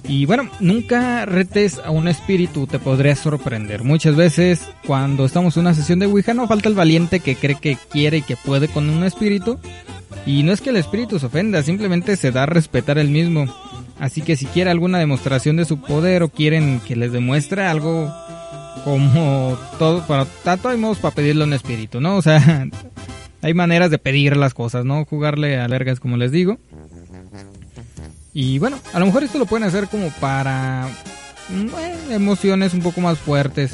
Y 0.05 0.25
bueno, 0.25 0.49
nunca 0.59 1.25
retes 1.25 1.79
a 1.79 1.91
un 1.91 2.09
espíritu, 2.09 2.67
te 2.67 2.77
podría 2.77 3.15
sorprender. 3.15 3.85
Muchas 3.85 4.17
veces 4.17 4.67
cuando 4.85 5.23
estamos 5.23 5.55
en 5.55 5.61
una 5.61 5.73
sesión 5.73 5.99
de 5.99 6.07
Ouija 6.07 6.33
no 6.33 6.49
falta 6.49 6.67
el 6.67 6.75
valiente 6.75 7.21
que 7.21 7.37
cree 7.37 7.55
que 7.57 7.77
quiere 7.89 8.17
y 8.17 8.21
que 8.21 8.35
puede 8.35 8.67
con 8.67 8.89
un 8.89 9.05
espíritu. 9.05 9.57
Y 10.25 10.43
no 10.43 10.51
es 10.51 10.59
que 10.59 10.71
el 10.71 10.75
espíritu 10.75 11.19
se 11.19 11.27
ofenda, 11.27 11.63
simplemente 11.63 12.17
se 12.17 12.33
da 12.33 12.43
a 12.43 12.47
respetar 12.47 12.97
el 12.97 13.07
mismo. 13.07 13.45
Así 13.97 14.21
que 14.21 14.35
si 14.35 14.47
quiere 14.47 14.71
alguna 14.71 14.99
demostración 14.99 15.55
de 15.55 15.63
su 15.63 15.79
poder 15.79 16.23
o 16.23 16.27
quieren 16.27 16.81
que 16.85 16.97
les 16.97 17.13
demuestre 17.13 17.63
algo 17.63 18.13
como 18.83 19.57
todo, 19.79 20.05
para 20.05 20.25
tanto 20.25 20.67
hay 20.67 20.77
modos 20.77 20.97
para 20.97 21.15
pedirle 21.15 21.45
un 21.45 21.53
espíritu, 21.53 22.01
¿no? 22.01 22.17
O 22.17 22.21
sea, 22.21 22.67
hay 23.45 23.53
maneras 23.53 23.91
de 23.91 23.99
pedir 23.99 24.35
las 24.37 24.55
cosas, 24.55 24.85
¿no? 24.85 25.05
Jugarle 25.05 25.59
a 25.59 25.67
como 26.01 26.17
les 26.17 26.31
digo. 26.31 26.57
Y 28.33 28.57
bueno, 28.57 28.79
a 28.91 28.99
lo 28.99 29.05
mejor 29.05 29.23
esto 29.23 29.37
lo 29.37 29.45
pueden 29.45 29.67
hacer 29.67 29.87
como 29.87 30.09
para 30.19 30.89
mm, 31.49 32.11
emociones 32.11 32.73
un 32.73 32.79
poco 32.79 33.01
más 33.01 33.19
fuertes. 33.19 33.73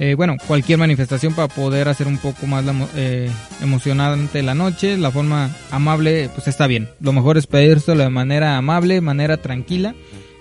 Eh, 0.00 0.12
bueno, 0.16 0.36
cualquier 0.46 0.78
manifestación 0.78 1.32
para 1.32 1.48
poder 1.48 1.88
hacer 1.88 2.06
un 2.06 2.18
poco 2.18 2.46
más 2.46 2.62
eh, 2.94 3.30
emocionante 3.62 4.42
la 4.42 4.54
noche, 4.54 4.98
la 4.98 5.10
forma 5.10 5.56
amable, 5.70 6.28
pues 6.34 6.46
está 6.46 6.66
bien. 6.66 6.90
Lo 7.00 7.14
mejor 7.14 7.38
es 7.38 7.46
pedírselo 7.46 8.02
de 8.02 8.10
manera 8.10 8.58
amable, 8.58 9.00
manera 9.00 9.38
tranquila. 9.38 9.94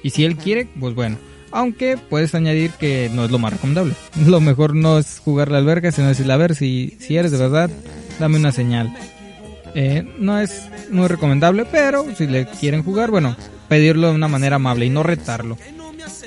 Y 0.04 0.10
si 0.10 0.26
él 0.26 0.36
quiere, 0.36 0.68
pues 0.82 0.94
bueno. 0.96 1.18
Aunque 1.56 1.98
puedes 1.98 2.36
añadir 2.36 2.72
que 2.72 3.10
no 3.14 3.24
es 3.24 3.32
lo 3.32 3.40
más 3.40 3.54
recomendable. 3.54 3.94
Lo 4.26 4.42
mejor 4.42 4.76
no 4.76 4.98
es 4.98 5.20
jugar 5.24 5.50
la 5.50 5.60
alberga, 5.60 5.92
sino 5.92 6.08
decirle, 6.08 6.34
a 6.34 6.38
ver, 6.38 6.56
si, 6.56 6.98
si 7.00 7.16
eres 7.16 7.32
de 7.32 7.38
verdad, 7.38 7.70
dame 8.20 8.38
una 8.38 8.52
señal. 8.52 8.94
Eh, 9.76 10.06
no 10.20 10.40
es 10.40 10.70
muy 10.92 11.08
recomendable, 11.08 11.66
pero 11.66 12.06
si 12.16 12.28
le 12.28 12.46
quieren 12.46 12.84
jugar, 12.84 13.10
bueno, 13.10 13.36
pedirlo 13.68 14.10
de 14.10 14.16
una 14.16 14.28
manera 14.28 14.58
amable 14.58 14.86
y 14.86 14.90
no 14.90 15.04
retarlo. 15.04 15.58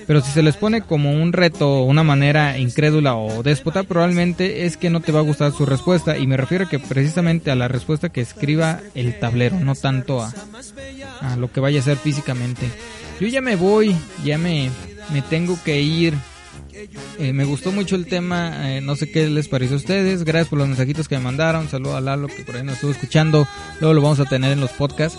Pero 0.06 0.20
si 0.20 0.30
se 0.30 0.42
les 0.42 0.56
pone 0.56 0.82
como 0.82 1.12
un 1.12 1.32
reto, 1.32 1.82
una 1.82 2.02
manera 2.02 2.58
incrédula 2.58 3.16
o 3.16 3.42
déspota, 3.42 3.82
probablemente 3.82 4.64
es 4.64 4.76
que 4.76 4.90
no 4.90 5.00
te 5.00 5.12
va 5.12 5.20
a 5.20 5.24
gustar 5.24 5.52
su 5.52 5.66
respuesta. 5.66 6.16
Y 6.16 6.26
me 6.26 6.36
refiero 6.36 6.68
que 6.68 6.78
precisamente 6.78 7.50
a 7.50 7.56
la 7.56 7.68
respuesta 7.68 8.08
que 8.08 8.20
escriba 8.20 8.80
el 8.94 9.18
tablero, 9.18 9.58
no 9.58 9.74
tanto 9.74 10.22
a, 10.22 10.32
a 11.20 11.36
lo 11.36 11.50
que 11.50 11.60
vaya 11.60 11.80
a 11.80 11.84
ser 11.84 11.96
físicamente. 11.96 12.70
Yo 13.20 13.26
ya 13.26 13.40
me 13.40 13.56
voy, 13.56 13.96
ya 14.24 14.38
me, 14.38 14.70
me 15.12 15.22
tengo 15.22 15.58
que 15.64 15.80
ir. 15.80 16.14
Eh, 17.18 17.32
me 17.32 17.44
gustó 17.44 17.72
mucho 17.72 17.96
el 17.96 18.06
tema, 18.06 18.76
eh, 18.76 18.80
no 18.80 18.96
sé 18.96 19.10
qué 19.10 19.26
les 19.28 19.48
pareció 19.48 19.76
a 19.76 19.78
ustedes. 19.78 20.24
Gracias 20.24 20.48
por 20.48 20.58
los 20.58 20.68
mensajitos 20.68 21.08
que 21.08 21.16
me 21.16 21.24
mandaron. 21.24 21.68
Saludo 21.68 21.96
a 21.96 22.00
Lalo 22.00 22.28
que 22.28 22.42
por 22.42 22.56
ahí 22.56 22.62
nos 22.62 22.74
estuvo 22.74 22.90
escuchando. 22.90 23.46
Luego 23.80 23.94
lo 23.94 24.02
vamos 24.02 24.20
a 24.20 24.24
tener 24.24 24.52
en 24.52 24.60
los 24.60 24.72
podcasts. 24.72 25.18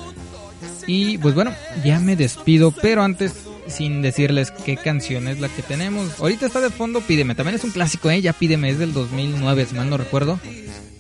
Y 0.86 1.18
pues 1.18 1.36
bueno, 1.36 1.52
ya 1.84 2.00
me 2.00 2.16
despido, 2.16 2.72
pero 2.72 3.04
antes 3.04 3.34
sin 3.68 4.02
decirles 4.02 4.52
qué 4.52 4.78
canción 4.78 5.28
es 5.28 5.40
la 5.40 5.50
que 5.50 5.62
tenemos. 5.62 6.20
Ahorita 6.20 6.46
está 6.46 6.62
de 6.62 6.70
fondo 6.70 7.02
Pídeme, 7.02 7.36
también 7.36 7.56
es 7.56 7.64
un 7.64 7.72
clásico, 7.72 8.10
¿eh? 8.10 8.22
Ya 8.22 8.34
Pídeme, 8.34 8.70
es 8.70 8.80
del 8.80 8.94
2009, 8.94 9.66
si 9.66 9.76
mal 9.76 9.90
no 9.90 9.98
recuerdo. 9.98 10.40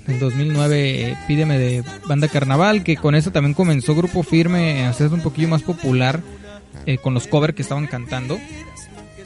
El 0.07 0.19
2009 0.19 1.01
eh, 1.11 1.17
Pídeme 1.27 1.57
de 1.57 1.83
Banda 2.07 2.27
Carnaval, 2.27 2.83
que 2.83 2.97
con 2.97 3.15
eso 3.15 3.31
también 3.31 3.53
comenzó 3.53 3.95
Grupo 3.95 4.23
Firme 4.23 4.85
a 4.85 4.89
hacerse 4.89 5.13
un 5.13 5.21
poquillo 5.21 5.47
más 5.47 5.63
popular 5.63 6.21
eh, 6.85 6.97
con 6.97 7.13
los 7.13 7.27
covers 7.27 7.55
que 7.55 7.61
estaban 7.61 7.87
cantando. 7.87 8.39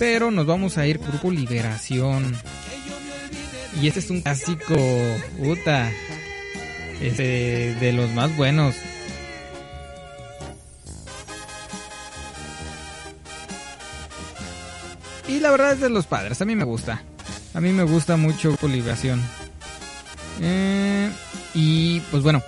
Pero 0.01 0.31
nos 0.31 0.47
vamos 0.47 0.79
a 0.79 0.87
ir 0.87 0.97
Grupo 0.97 1.29
Liberación. 1.29 2.35
Y 3.79 3.87
este 3.87 3.99
es 3.99 4.09
un 4.09 4.21
clásico, 4.21 4.75
puta, 5.37 5.91
este, 6.99 7.75
de 7.75 7.93
los 7.93 8.09
más 8.09 8.35
buenos. 8.35 8.73
Y 15.27 15.39
la 15.39 15.51
verdad 15.51 15.73
es 15.73 15.81
de 15.81 15.91
los 15.91 16.07
padres, 16.07 16.41
a 16.41 16.45
mí 16.45 16.55
me 16.55 16.63
gusta. 16.63 17.03
A 17.53 17.61
mí 17.61 17.71
me 17.71 17.83
gusta 17.83 18.17
mucho 18.17 18.57
Colibración. 18.57 19.21
Eh, 20.41 21.11
y 21.53 21.99
pues 22.09 22.23
bueno, 22.23 22.41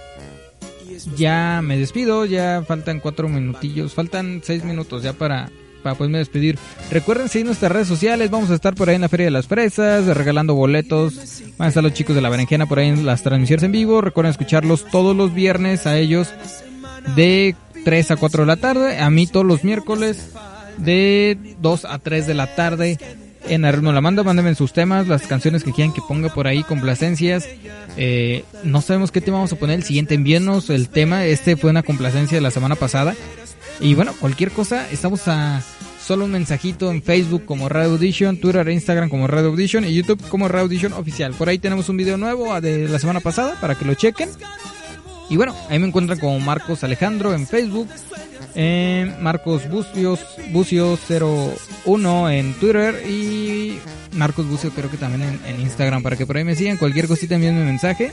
ya 1.15 1.61
me 1.63 1.77
despido, 1.77 2.25
ya 2.25 2.63
faltan 2.67 2.99
cuatro 2.99 3.29
minutillos, 3.29 3.93
faltan 3.93 4.41
seis 4.43 4.63
minutos 4.63 5.03
ya 5.03 5.13
para, 5.13 5.51
para 5.83 5.95
poderme 5.95 6.17
despedir. 6.17 6.57
Recuerden 6.89 7.29
seguir 7.29 7.45
nuestras 7.45 7.71
redes 7.71 7.87
sociales, 7.87 8.31
vamos 8.31 8.49
a 8.49 8.55
estar 8.55 8.73
por 8.73 8.89
ahí 8.89 8.95
en 8.95 9.01
la 9.01 9.09
Feria 9.09 9.25
de 9.25 9.31
las 9.31 9.47
Fresas, 9.47 10.05
regalando 10.05 10.55
boletos. 10.55 11.43
Van 11.57 11.67
a 11.67 11.69
estar 11.69 11.83
los 11.83 11.93
chicos 11.93 12.15
de 12.15 12.21
la 12.21 12.29
berenjena 12.29 12.65
por 12.65 12.79
ahí 12.79 12.89
en 12.89 13.05
las 13.05 13.21
transmisiones 13.21 13.63
en 13.63 13.71
vivo. 13.71 14.01
Recuerden 14.01 14.31
escucharlos 14.31 14.85
todos 14.89 15.15
los 15.15 15.33
viernes 15.33 15.85
a 15.85 15.97
ellos 15.97 16.33
de 17.15 17.55
3 17.85 18.11
a 18.11 18.15
4 18.15 18.43
de 18.43 18.47
la 18.47 18.55
tarde, 18.55 18.99
a 18.99 19.09
mí 19.09 19.27
todos 19.27 19.45
los 19.45 19.63
miércoles 19.63 20.31
de 20.77 21.37
2 21.61 21.85
a 21.85 21.99
3 21.99 22.25
de 22.25 22.33
la 22.33 22.55
tarde 22.55 22.97
en 23.47 23.65
Arruino 23.65 23.91
la 23.91 24.01
Manda. 24.01 24.23
Mándenme 24.23 24.55
sus 24.55 24.73
temas, 24.73 25.07
las 25.07 25.23
canciones 25.23 25.63
que 25.63 25.71
quieran 25.71 25.93
que 25.93 26.01
ponga 26.07 26.29
por 26.33 26.47
ahí, 26.47 26.63
complacencias. 26.63 27.47
Eh, 27.97 28.43
no 28.63 28.81
sabemos 28.81 29.11
qué 29.11 29.21
tema 29.21 29.37
vamos 29.37 29.53
a 29.53 29.57
poner 29.57 29.77
el 29.77 29.83
siguiente. 29.83 30.15
Envíenos 30.15 30.69
el 30.69 30.89
tema. 30.89 31.25
Este 31.25 31.57
fue 31.57 31.69
una 31.69 31.83
complacencia 31.83 32.37
de 32.37 32.41
la 32.41 32.51
semana 32.51 32.75
pasada. 32.75 33.15
Y 33.79 33.95
bueno, 33.95 34.13
cualquier 34.19 34.51
cosa, 34.51 34.89
estamos 34.89 35.27
a 35.27 35.61
solo 36.03 36.25
un 36.25 36.31
mensajito 36.31 36.91
en 36.91 37.01
Facebook 37.01 37.45
como 37.45 37.69
Radio 37.69 37.91
Audition, 37.91 38.37
Twitter 38.37 38.67
e 38.67 38.73
Instagram 38.73 39.09
como 39.09 39.27
Radio 39.27 39.49
Audition 39.49 39.85
y 39.85 39.93
YouTube 39.93 40.21
como 40.27 40.47
Radio 40.47 40.63
Audition 40.63 40.93
Oficial. 40.93 41.33
Por 41.33 41.49
ahí 41.49 41.59
tenemos 41.59 41.89
un 41.89 41.97
video 41.97 42.17
nuevo 42.17 42.59
de 42.59 42.87
la 42.87 42.99
semana 42.99 43.21
pasada 43.21 43.59
para 43.59 43.75
que 43.75 43.85
lo 43.85 43.93
chequen. 43.93 44.29
Y 45.29 45.37
bueno, 45.37 45.55
ahí 45.69 45.79
me 45.79 45.87
encuentran 45.87 46.19
como 46.19 46.39
Marcos 46.39 46.83
Alejandro 46.83 47.33
en 47.33 47.47
Facebook, 47.47 47.87
eh, 48.55 49.15
Marcos 49.21 49.69
Bucios, 49.69 50.19
Bucio 50.51 50.97
01 51.85 52.29
en 52.29 52.53
Twitter 52.55 53.03
y 53.07 53.79
Marcos 54.13 54.47
Bucio 54.47 54.71
creo 54.71 54.91
que 54.91 54.97
también 54.97 55.39
en, 55.45 55.61
Instagram 55.61 56.03
para 56.03 56.17
que 56.17 56.25
por 56.25 56.37
ahí 56.37 56.43
me 56.43 56.55
sigan. 56.55 56.77
Cualquier 56.77 57.07
cosita 57.07 57.35
envíenme 57.35 57.63
mensaje. 57.63 58.11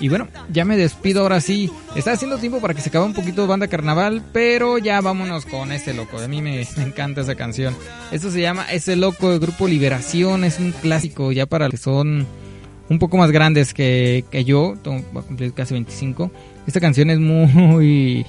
Y 0.00 0.08
bueno, 0.08 0.28
ya 0.52 0.64
me 0.64 0.76
despido 0.76 1.22
ahora 1.22 1.40
sí. 1.40 1.70
Está 1.96 2.12
haciendo 2.12 2.38
tiempo 2.38 2.60
para 2.60 2.74
que 2.74 2.80
se 2.80 2.88
acabe 2.88 3.04
un 3.04 3.14
poquito 3.14 3.46
banda 3.46 3.66
carnaval, 3.66 4.22
pero 4.32 4.78
ya 4.78 5.00
vámonos 5.00 5.44
con 5.44 5.72
ese 5.72 5.92
loco. 5.92 6.18
A 6.18 6.28
mí 6.28 6.40
me, 6.40 6.60
encanta 6.60 7.22
esa 7.22 7.34
canción. 7.34 7.74
Esto 8.12 8.30
se 8.30 8.40
llama 8.40 8.70
Ese 8.70 8.94
loco 8.96 9.30
de 9.30 9.38
Grupo 9.38 9.66
Liberación. 9.66 10.44
Es 10.44 10.58
un 10.58 10.72
clásico 10.72 11.32
ya 11.32 11.46
para 11.46 11.66
los 11.66 11.72
que 11.72 11.78
son 11.78 12.26
un 12.88 12.98
poco 12.98 13.16
más 13.16 13.32
grandes 13.32 13.74
que, 13.74 14.24
que 14.30 14.44
yo. 14.44 14.74
Voy 14.84 15.02
a 15.16 15.22
cumplir 15.22 15.52
casi 15.52 15.74
25. 15.74 16.30
Esta 16.66 16.80
canción 16.80 17.10
es 17.10 17.18
muy 17.18 18.24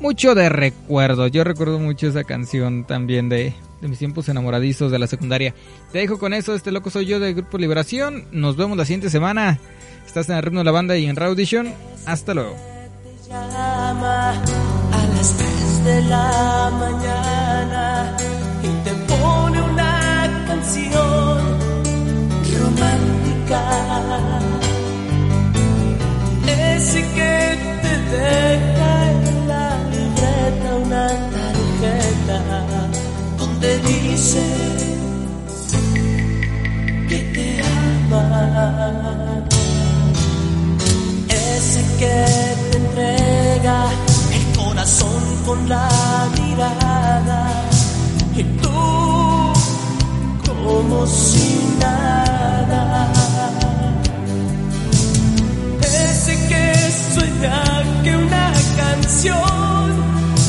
mucho 0.00 0.34
de 0.34 0.48
recuerdo. 0.48 1.26
Yo 1.26 1.44
recuerdo 1.44 1.78
mucho 1.78 2.08
esa 2.08 2.24
canción 2.24 2.84
también 2.84 3.28
de, 3.28 3.54
de 3.80 3.88
mis 3.88 3.98
tiempos 3.98 4.28
enamoradizos 4.28 4.92
de 4.92 4.98
la 4.98 5.06
secundaria. 5.06 5.54
Te 5.92 5.98
dejo 5.98 6.18
con 6.18 6.34
eso, 6.34 6.54
este 6.54 6.72
loco 6.72 6.90
soy 6.90 7.06
yo 7.06 7.20
del 7.20 7.34
Grupo 7.34 7.58
Liberación. 7.58 8.24
Nos 8.32 8.56
vemos 8.56 8.76
la 8.76 8.84
siguiente 8.84 9.10
semana. 9.10 9.58
Estás 10.08 10.26
en 10.30 10.36
el 10.36 10.42
ritmo 10.42 10.60
de 10.60 10.64
la 10.64 10.70
banda 10.70 10.96
y 10.96 11.04
en 11.04 11.16
Radio. 11.16 11.36
Hasta 12.06 12.32
luego. 12.32 12.56
a 13.30 14.34
las 15.14 15.36
3 15.36 15.84
de 15.84 16.02
la 16.04 16.70
mañana 16.80 18.16
y 18.62 18.68
te 18.84 18.92
pone 19.06 19.60
una 19.60 20.44
canción 20.46 21.58
romántica. 22.58 23.60
Ese 26.74 27.02
que 27.02 27.58
te 27.82 27.92
deja 28.16 28.88
una 30.86 31.06
tarjeta 31.36 32.38
donde 33.36 33.78
dice 33.80 34.42
que 37.10 37.18
te 37.34 37.60
ama. 37.60 39.57
Ese 41.78 41.96
que 41.96 42.24
te 42.70 42.76
entrega 42.76 43.78
el 44.32 44.44
corazón 44.58 45.22
con 45.46 45.68
la 45.68 45.88
mirada 46.36 47.40
y 48.34 48.42
tú 48.42 49.52
como 50.44 51.06
si 51.06 51.60
nada. 51.78 53.12
Ese 55.82 56.34
que 56.48 56.74
sueña 57.14 57.62
que 58.02 58.16
una 58.16 58.52
canción 58.76 59.92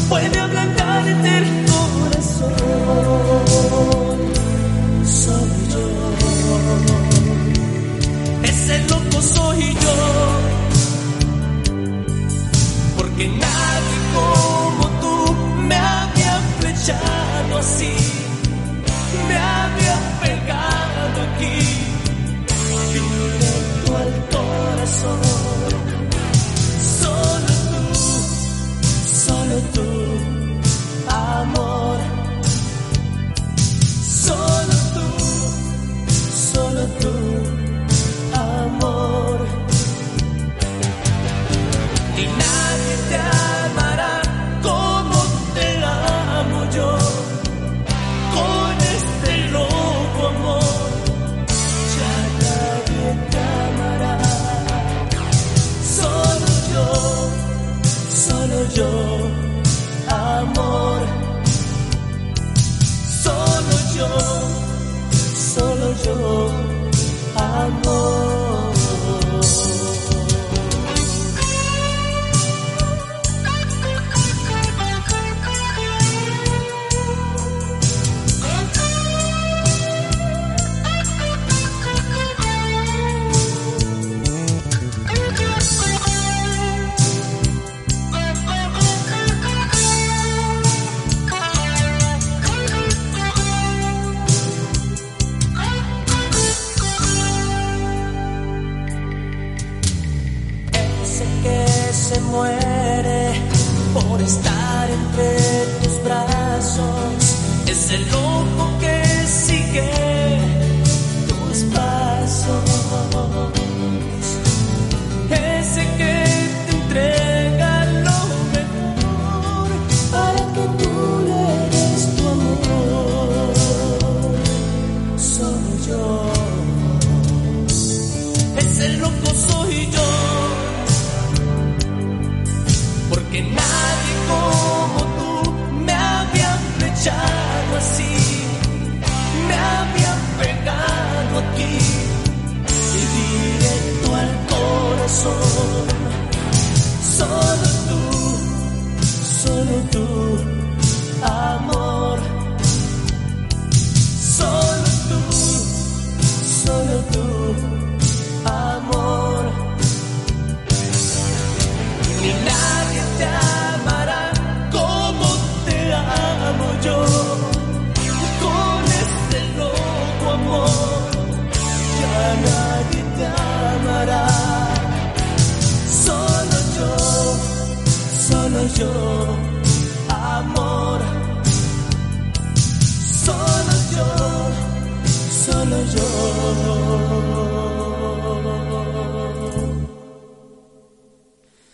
puede 0.09 0.39
ablandarte 0.39 1.37
el 1.37 1.47
corazón. 1.69 2.53
Soy 5.05 5.49
yo, 5.71 5.85
ese 8.43 8.79
loco 8.89 9.21
soy 9.21 9.73
yo, 9.73 10.38
porque 13.19 13.37
nadie 13.37 13.97
como 14.13 14.87
tú 15.01 15.35
me 15.67 15.75
había 15.75 16.39
flechado 16.59 17.57
así, 17.57 17.93
me 19.27 19.35
había 19.35 20.19
pegado 20.21 21.21
aquí, 21.23 21.59
directo 22.93 23.97
al 23.97 24.13
corazón. 24.29 25.38